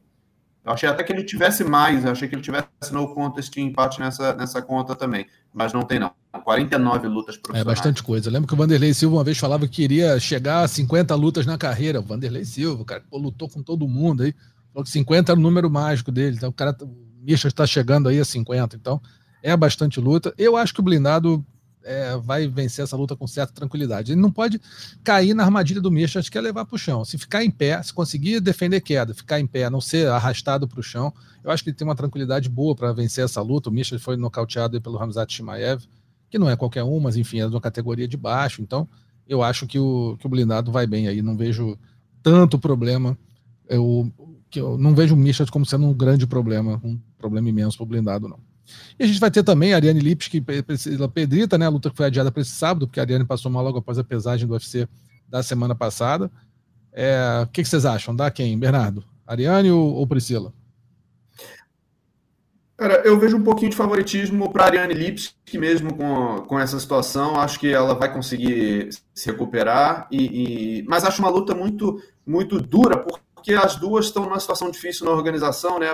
[0.65, 3.61] Eu achei até que ele tivesse mais, eu achei que ele tivesse no contest de
[3.61, 5.25] empate nessa, nessa conta também.
[5.53, 6.11] Mas não tem, não.
[6.43, 7.61] 49 lutas é profissionais.
[7.61, 8.29] É bastante coisa.
[8.29, 11.45] Eu lembro que o Vanderlei Silva uma vez falava que queria chegar a 50 lutas
[11.45, 11.99] na carreira.
[11.99, 14.33] O Vanderlei Silva, o cara pô, lutou com todo mundo aí.
[14.71, 16.35] Falou que 50 era o número mágico dele.
[16.35, 18.75] Então o cara, o Misha está chegando aí a 50.
[18.75, 19.01] Então
[19.41, 20.33] é bastante luta.
[20.37, 21.43] Eu acho que o blindado
[21.89, 24.11] é, vai vencer essa luta com certa tranquilidade.
[24.11, 24.61] Ele não pode
[25.03, 27.03] cair na armadilha do Michas, que é levar para o chão.
[27.03, 30.79] Se ficar em pé, se conseguir defender queda, ficar em pé, não ser arrastado para
[30.79, 31.11] o chão,
[31.43, 33.71] eu acho que ele tem uma tranquilidade boa para vencer essa luta.
[33.71, 35.81] O Michas foi nocauteado pelo Ramzat Shimaev,
[36.29, 38.61] que não é qualquer um, mas enfim, é de uma categoria de baixo.
[38.61, 38.87] Então,
[39.27, 41.23] eu acho que o, que o blindado vai bem aí.
[41.23, 41.75] Não vejo
[42.21, 43.17] tanto problema.
[43.67, 44.11] Eu,
[44.51, 47.83] que eu não vejo o Michas como sendo um grande problema, um problema imenso para
[47.83, 48.48] o blindado, não.
[48.99, 51.65] E a gente vai ter também a Ariane Lipski e Priscila Pedrita, né?
[51.65, 53.97] A luta que foi adiada para esse sábado, porque a Ariane passou mal logo após
[53.97, 54.87] a pesagem do UFC
[55.27, 56.31] da semana passada.
[56.91, 58.15] É, o que, que, vocês acham?
[58.15, 59.03] Dá quem, Bernardo?
[59.25, 60.53] Ariane ou, ou Priscila?
[62.75, 66.79] Cara, eu vejo um pouquinho de favoritismo para a Ariane Lipski, mesmo com, com essa
[66.79, 67.35] situação.
[67.39, 70.83] Acho que ela vai conseguir se recuperar, e, e...
[70.87, 75.05] mas acho uma luta muito, muito dura, porque porque as duas estão numa situação difícil
[75.05, 75.87] na organização, né?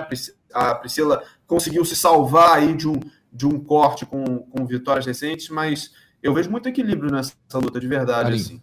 [0.52, 3.00] A Priscila conseguiu se salvar aí de um,
[3.32, 5.92] de um corte com, com vitórias recentes, mas
[6.22, 8.34] eu vejo muito equilíbrio nessa luta, de verdade.
[8.34, 8.60] Assim.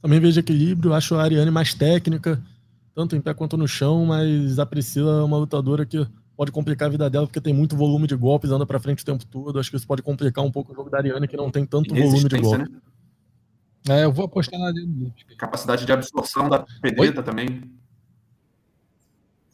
[0.00, 2.40] Também vejo equilíbrio, acho a Ariane mais técnica,
[2.94, 6.86] tanto em pé quanto no chão, mas a Priscila é uma lutadora que pode complicar
[6.86, 9.58] a vida dela, porque tem muito volume de golpes, anda para frente o tempo todo.
[9.58, 11.94] Acho que isso pode complicar um pouco o jogo da Ariane, que não tem tanto
[11.94, 12.68] volume de golpes.
[12.68, 12.80] Né?
[13.88, 15.12] É, eu vou apostar na Ariane.
[15.36, 17.79] Capacidade de absorção da pedreta também.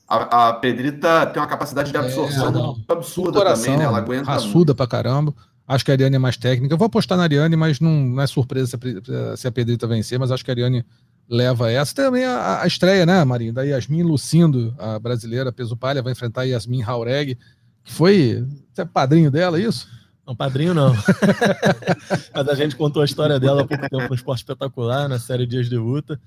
[0.09, 3.85] A, a, Pedrita tem uma capacidade de absorção é, absurda coração, também, né?
[3.85, 4.31] Ela aguenta.
[4.31, 4.75] Raçuda muito.
[4.75, 5.35] pra caramba.
[5.67, 6.73] Acho que a Ariane é mais técnica.
[6.73, 9.87] Eu vou apostar na Ariane, mas não, não é surpresa se a, se a Pedrita
[9.87, 10.85] vencer, mas acho que a Ariane
[11.29, 11.93] leva essa.
[11.93, 13.53] Também a, a estreia, né, Marinho?
[13.53, 17.37] Da Yasmin Lucindo, a brasileira, peso palha, vai enfrentar a Yasmin Haureg,
[17.83, 18.47] que foi.
[18.73, 19.89] Você é padrinho dela, é isso?
[20.27, 20.93] Não, padrinho não.
[22.35, 25.47] mas a gente contou a história dela há pouco tempo no Esporte Espetacular, na série
[25.47, 26.21] Dias de Luta.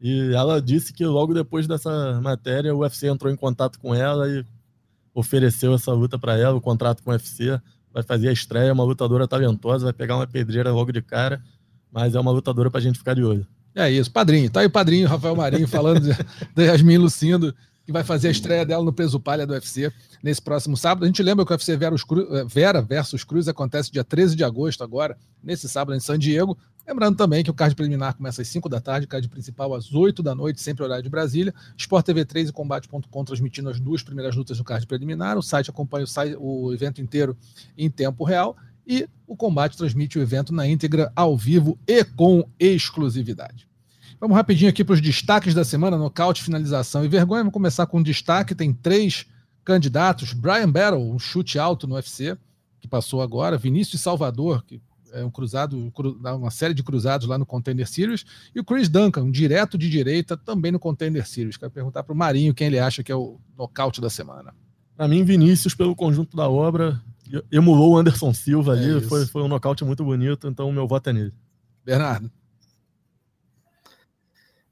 [0.00, 4.28] E ela disse que logo depois dessa matéria, o UFC entrou em contato com ela
[4.28, 4.44] e
[5.12, 7.60] ofereceu essa luta para ela, o contrato com o UFC.
[7.92, 11.42] Vai fazer a estreia, uma lutadora talentosa, vai pegar uma pedreira logo de cara,
[11.90, 13.46] mas é uma lutadora para a gente ficar de olho.
[13.74, 14.50] É isso, padrinho.
[14.50, 17.54] Tá aí o padrinho Rafael Marinho falando de Yasmin Lucindo,
[17.88, 19.90] que vai fazer a estreia dela no peso palha do UFC
[20.22, 21.04] nesse próximo sábado.
[21.04, 21.74] A gente lembra que o UFC
[22.46, 26.58] Vera versus Cruz acontece dia 13 de agosto agora, nesse sábado em San Diego.
[26.86, 30.22] Lembrando também que o card preliminar começa às 5 da tarde, card principal às 8
[30.22, 31.54] da noite, sempre horário de Brasília.
[31.78, 35.38] Sport TV 3 e Combate.com transmitindo as duas primeiras lutas do card preliminar.
[35.38, 36.04] O site acompanha
[36.38, 37.34] o, o evento inteiro
[37.74, 38.54] em tempo real.
[38.86, 43.67] E o Combate transmite o evento na íntegra, ao vivo e com exclusividade.
[44.20, 47.42] Vamos rapidinho aqui para os destaques da semana: nocaute, finalização e vergonha.
[47.42, 49.26] Vamos começar com um destaque: tem três
[49.64, 50.32] candidatos.
[50.32, 52.36] Brian Battle, um chute alto no UFC,
[52.80, 53.56] que passou agora.
[53.56, 54.80] Vinícius Salvador, que
[55.12, 55.92] é um cruzado,
[56.36, 59.88] uma série de cruzados lá no Contender Series, e o Chris Duncan, um direto de
[59.88, 61.56] direita, também no Contender Series.
[61.56, 64.54] Quero perguntar para o Marinho quem ele acha que é o nocaute da semana.
[64.96, 67.00] Para mim, Vinícius, pelo conjunto da obra,
[67.52, 70.88] emulou o Anderson Silva ali, é foi, foi um nocaute muito bonito, então o meu
[70.88, 71.32] voto é nele.
[71.84, 72.30] Bernardo.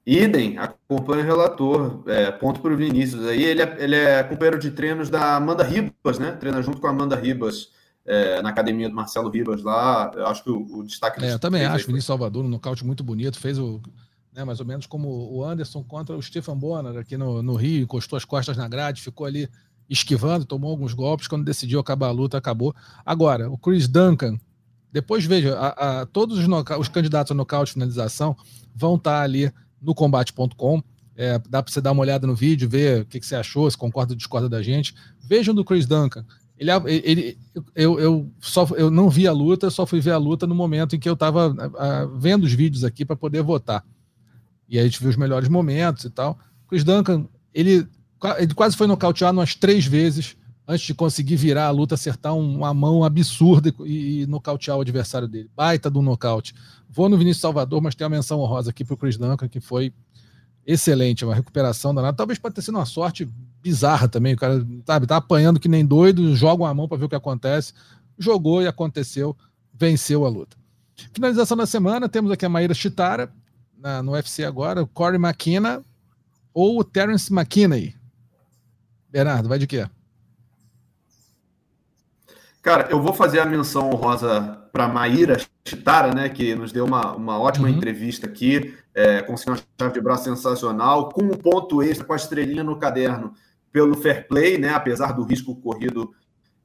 [0.06, 3.26] Idem, acompanha o relator, é, ponto para o Vinícius.
[3.26, 6.30] Aí ele é, ele é companheiro de treinos da Amanda Ribas, né?
[6.30, 7.70] Treina junto com a Amanda Ribas
[8.04, 10.12] é, na academia do Marcelo Ribas lá.
[10.14, 11.24] Eu acho que o, o destaque.
[11.24, 11.84] É, eu também acho.
[11.84, 11.86] Foi...
[11.88, 13.80] Vinícius Salvador, um nocaute muito bonito, fez o.
[14.32, 17.82] Né, mais ou menos como o Anderson contra o Stephen Bonner aqui no, no Rio,
[17.82, 19.48] encostou as costas na grade, ficou ali
[19.90, 21.26] esquivando, tomou alguns golpes.
[21.26, 22.72] Quando decidiu acabar a luta, acabou.
[23.04, 24.38] Agora, o Chris Duncan,
[24.92, 26.46] depois veja, a, a, todos os,
[26.78, 28.36] os, candidatos a nocaute finalização
[28.74, 29.52] vão estar ali
[29.86, 30.82] no combate.com.
[31.16, 33.70] É, dá para você dar uma olhada no vídeo, ver o que, que, você achou,
[33.70, 34.94] se concorda ou discorda da gente.
[35.26, 36.26] Vejam do Chris Duncan.
[36.58, 37.38] Ele, ele,
[37.74, 40.96] eu, eu, só, eu não vi a luta, só fui ver a luta no momento
[40.96, 41.54] em que eu estava
[42.18, 43.84] vendo os vídeos aqui para poder votar.
[44.68, 46.38] E aí a gente viu os melhores momentos e tal.
[46.68, 47.86] Chris Duncan, ele,
[48.38, 52.74] ele quase foi nocauteado umas três vezes antes de conseguir virar a luta, acertar uma
[52.74, 55.50] mão absurda e, nocautear o adversário dele.
[55.54, 56.54] Baita do nocaute.
[56.88, 59.60] Vou no Vinícius Salvador, mas tem uma menção honrosa aqui para o Chris Duncan, que
[59.60, 59.92] foi
[60.66, 62.16] excelente, uma recuperação danada.
[62.16, 63.28] Talvez pode ter sido uma sorte
[63.62, 64.34] bizarra também.
[64.34, 67.14] O cara, sabe, tá apanhando que nem doido, joga uma mão para ver o que
[67.14, 67.72] acontece.
[68.18, 69.36] Jogou e aconteceu,
[69.72, 70.56] venceu a luta.
[71.12, 73.30] Finalização da semana, temos aqui a Maíra Chitara,
[73.78, 75.84] na, no UFC agora, o Corey McKenna
[76.52, 77.94] ou o Terence McKinney.
[79.10, 79.86] Bernardo, vai de quê?
[82.66, 87.14] Cara, eu vou fazer a menção honrosa para Maíra Chitara, né, que nos deu uma,
[87.14, 87.76] uma ótima uhum.
[87.76, 92.16] entrevista aqui, é, conseguiu uma chave de braço sensacional, com um ponto extra, com a
[92.16, 93.34] estrelinha no caderno,
[93.70, 96.12] pelo fair play, né, apesar do risco corrido,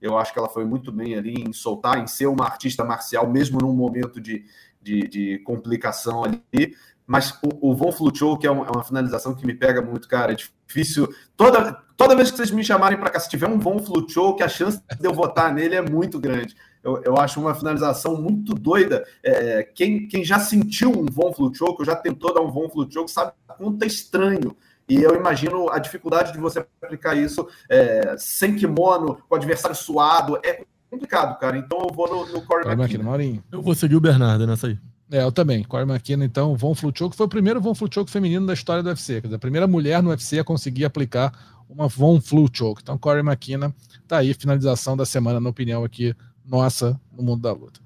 [0.02, 3.30] eu acho que ela foi muito bem ali em soltar, em ser uma artista marcial,
[3.30, 4.44] mesmo num momento de,
[4.82, 6.76] de, de complicação ali.
[7.06, 10.08] Mas o, o Von Fluchou, que é uma, é uma, finalização que me pega muito,
[10.08, 11.08] cara, é difícil.
[11.36, 14.44] Toda, toda vez que vocês me chamarem para cá, se tiver um Von Fluchou, que
[14.44, 16.56] a chance de eu votar nele é muito grande.
[16.84, 19.06] Eu, eu acho uma finalização muito doida.
[19.24, 23.08] É, quem, quem já sentiu um Von Fluchou, que já tentou dar um Von Fluchou,
[23.08, 24.56] sabe quanto é estranho.
[24.90, 29.76] E eu imagino a dificuldade de você aplicar isso é, sem kimono, com o adversário
[29.76, 30.38] suado.
[30.44, 31.58] É complicado, cara.
[31.58, 33.40] Então eu vou no, no Corey McKinnon.
[33.52, 34.78] Eu vou seguir o Bernardo nessa aí.
[35.12, 35.62] É, eu também.
[35.64, 39.16] Corey McKinnon, então, Von Flutchoke foi o primeiro Von Flutchoke feminino da história do UFC.
[39.16, 41.34] Quer dizer, a primeira mulher no UFC a conseguir aplicar
[41.70, 42.82] uma Von Flutchoke.
[42.82, 43.74] Então, Corey McKinnon
[44.08, 47.80] tá aí, finalização da semana, na opinião aqui nossa, no mundo da luta.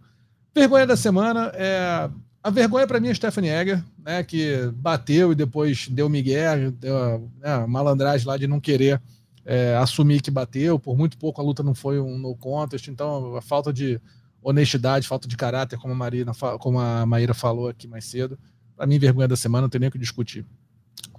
[0.53, 2.09] Vergonha da semana é.
[2.41, 7.28] A vergonha para mim é Stephanie Egger, né, que bateu e depois deu migué, deu
[7.39, 9.01] né, a malandragem lá de não querer
[9.43, 10.78] é, assumir que bateu.
[10.78, 13.99] Por muito pouco a luta não foi um no contest, então a falta de
[14.46, 18.38] honestidade, falta de caráter, como a, Marina, como a Maíra falou aqui mais cedo.
[18.78, 20.46] Para mim, vergonha da semana, não tem nem o que discutir.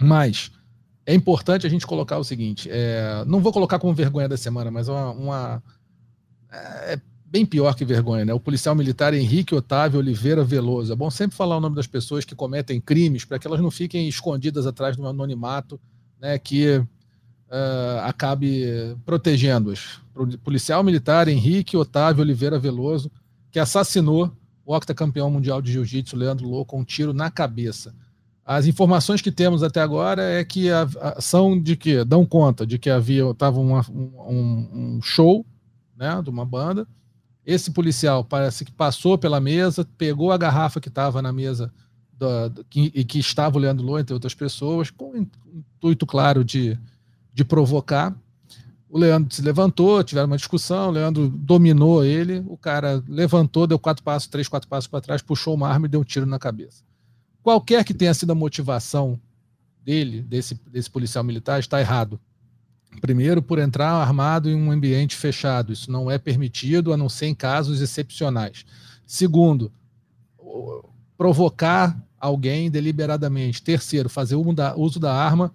[0.00, 0.52] Mas
[1.04, 4.70] é importante a gente colocar o seguinte: é, não vou colocar como vergonha da semana,
[4.70, 5.10] mas uma.
[5.10, 5.62] uma
[6.50, 8.32] é bem pior que vergonha, né?
[8.32, 10.92] O policial militar Henrique Otávio Oliveira Veloso.
[10.92, 13.70] É bom sempre falar o nome das pessoas que cometem crimes para que elas não
[13.70, 15.80] fiquem escondidas atrás do anonimato,
[16.20, 16.38] né?
[16.38, 16.84] Que
[17.50, 20.00] uh, acabe protegendo-as.
[20.42, 23.10] Policial militar Henrique Otávio Oliveira Veloso,
[23.50, 24.32] que assassinou
[24.64, 27.94] o octacampeão mundial de jiu-jitsu Leandro Lô com um tiro na cabeça.
[28.44, 32.66] As informações que temos até agora é que a, a, são de que dão conta
[32.66, 35.44] de que havia tava uma, um, um, show,
[35.96, 36.86] né, de uma banda.
[37.44, 41.72] Esse policial parece que passou pela mesa, pegou a garrafa que estava na mesa
[42.12, 46.78] do, que, e que estava o Leandro Lô, entre outras pessoas, com intuito claro de
[47.36, 48.16] de provocar.
[48.88, 53.78] O Leandro se levantou, tiveram uma discussão, o Leandro dominou ele, o cara levantou, deu
[53.78, 56.38] quatro passos, três, quatro passos para trás, puxou uma arma e deu um tiro na
[56.38, 56.82] cabeça.
[57.42, 59.20] Qualquer que tenha sido a motivação
[59.84, 62.18] dele, desse, desse policial militar, está errado.
[63.02, 65.74] Primeiro, por entrar armado em um ambiente fechado.
[65.74, 68.64] Isso não é permitido, a não ser em casos excepcionais.
[69.04, 69.70] Segundo,
[71.18, 73.62] provocar alguém deliberadamente.
[73.62, 75.52] Terceiro, fazer uso da arma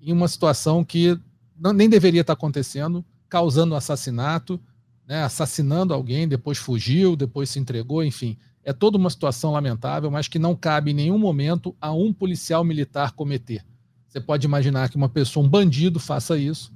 [0.00, 1.18] em uma situação que
[1.58, 4.60] não, nem deveria estar acontecendo, causando um assassinato,
[5.06, 8.36] né, assassinando alguém, depois fugiu, depois se entregou, enfim.
[8.62, 12.62] É toda uma situação lamentável, mas que não cabe em nenhum momento a um policial
[12.62, 13.64] militar cometer.
[14.06, 16.72] Você pode imaginar que uma pessoa, um bandido, faça isso,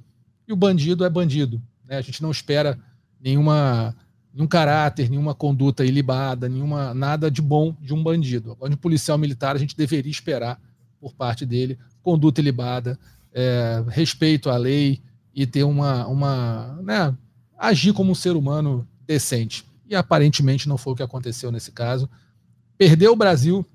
[0.47, 1.61] e o bandido é bandido.
[1.85, 1.97] Né?
[1.97, 2.77] A gente não espera
[3.19, 3.95] nenhuma,
[4.33, 8.51] nenhum caráter, nenhuma conduta ilibada, nenhuma, nada de bom de um bandido.
[8.51, 10.59] Agora, de um policial militar, a gente deveria esperar
[10.99, 12.99] por parte dele conduta ilibada,
[13.33, 15.01] é, respeito à lei
[15.33, 17.15] e ter uma, uma né,
[17.57, 19.65] agir como um ser humano decente.
[19.89, 22.07] E aparentemente não foi o que aconteceu nesse caso.
[22.77, 23.65] Perdeu o Brasil,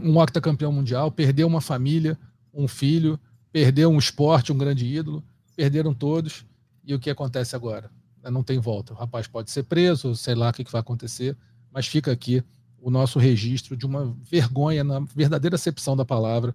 [0.00, 2.18] um octacampeão mundial, perdeu uma família,
[2.54, 3.18] um filho,
[3.52, 5.22] perdeu um esporte, um grande ídolo,
[5.56, 6.46] perderam todos.
[6.84, 7.90] E o que acontece agora?
[8.30, 8.92] Não tem volta.
[8.92, 11.36] O rapaz pode ser preso, sei lá o que vai acontecer,
[11.72, 12.42] mas fica aqui
[12.80, 16.54] o nosso registro de uma vergonha, na verdadeira acepção da palavra,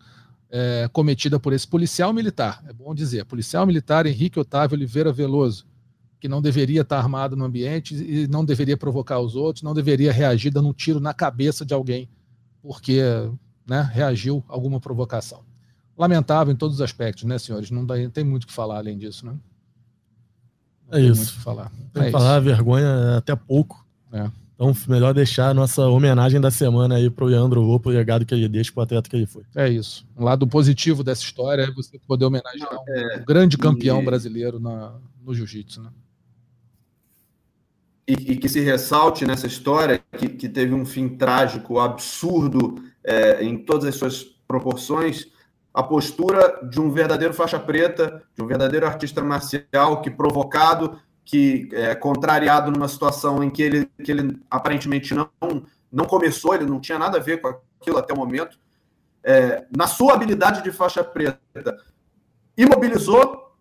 [0.56, 5.66] é, cometida por esse policial militar, é bom dizer, policial militar Henrique Otávio Oliveira Veloso,
[6.20, 10.14] que não deveria estar armado no ambiente e não deveria provocar os outros, não deveria
[10.14, 12.08] reagir dando um tiro na cabeça de alguém,
[12.62, 13.02] porque
[13.68, 15.42] né, reagiu a alguma provocação.
[15.98, 17.72] Lamentável em todos os aspectos, né, senhores?
[17.72, 19.36] Não, tem muito o que falar além disso, né?
[20.88, 21.34] Não é isso.
[21.40, 21.72] falar.
[21.92, 23.84] Tem é que falar, vergonha até pouco.
[24.12, 24.30] É.
[24.64, 28.34] Então, melhor deixar a nossa homenagem da semana aí pro Leandro Lopo, o legado que
[28.34, 29.44] ele deixa, pro atleta que ele foi.
[29.54, 30.08] É isso.
[30.18, 34.06] Um lado positivo dessa história é você poder homenagear um, é, grande campeão e...
[34.06, 35.90] brasileiro na, no jiu-jitsu, né?
[38.08, 43.44] E, e, que se ressalte nessa história que, que teve um fim trágico, absurdo é,
[43.44, 45.28] em todas as suas proporções,
[45.74, 51.70] a postura de um verdadeiro faixa preta, de um verdadeiro artista marcial que provocado que
[51.72, 55.30] é, contrariado numa situação em que ele, que ele aparentemente não,
[55.92, 57.48] não começou, ele não tinha nada a ver com
[57.80, 58.58] aquilo até o momento,
[59.24, 61.40] é, na sua habilidade de faixa preta,
[62.58, 63.56] imobilizou,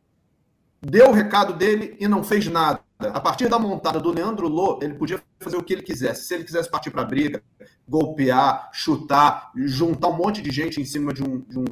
[0.80, 2.80] deu o recado dele e não fez nada.
[2.98, 6.24] A partir da montada do Leandro Lô, ele podia fazer o que ele quisesse.
[6.24, 7.42] Se ele quisesse partir para a briga,
[7.88, 11.64] golpear, chutar, juntar um monte de gente em cima de, um, de, um,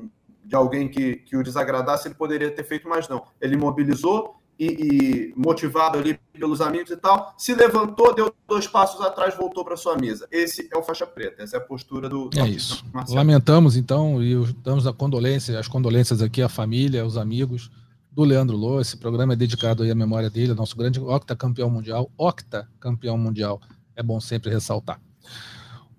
[0.45, 3.25] de alguém que, que o desagradasse, ele poderia ter feito mais não.
[3.41, 9.01] Ele mobilizou, e, e, motivado ali pelos amigos e tal, se levantou, deu dois passos
[9.01, 10.29] atrás, voltou para sua mesa.
[10.31, 12.29] Esse é o faixa preta, essa é a postura do.
[12.37, 12.85] É isso.
[12.93, 13.17] Marcelo.
[13.17, 17.71] Lamentamos então e damos a condolência, as condolências aqui à família, aos amigos
[18.13, 18.79] do Leandro Lô.
[18.83, 23.63] Esse programa é dedicado aí à memória dele, nosso grande octacampeão mundial, octacampeão mundial.
[23.97, 25.01] É bom sempre ressaltar.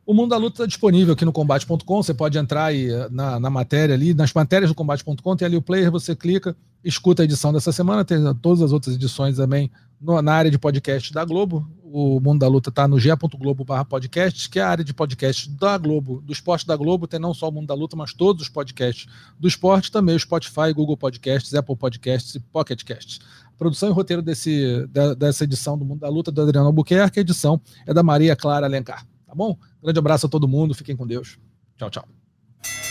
[0.06, 2.04] O Mundo da Luta está disponível aqui no combate.com.
[2.04, 5.56] Você pode entrar aí eh, na, na matéria ali, nas matérias do combate.com, tem ali
[5.56, 9.72] o player, você clica, escuta a edição dessa semana, tem todas as outras edições também
[10.00, 11.70] no, na área de podcast da Globo.
[11.84, 15.78] O Mundo da Luta está no g.globo podcast, que é a área de podcast da
[15.78, 18.50] Globo, do esporte da Globo, tem não só o Mundo da Luta, mas todos os
[18.50, 19.08] podcasts
[19.38, 23.20] do esporte, também o Spotify, Google Podcasts, Apple Podcasts e Pocket Casts.
[23.58, 27.62] Produção e roteiro desse, dessa edição do Mundo da Luta do Adriano Albuquerque, a edição
[27.86, 29.06] é da Maria Clara Alencar.
[29.28, 29.58] Tá bom?
[29.84, 31.38] Grande abraço a todo mundo, fiquem com Deus.
[31.78, 32.91] Tchau, tchau.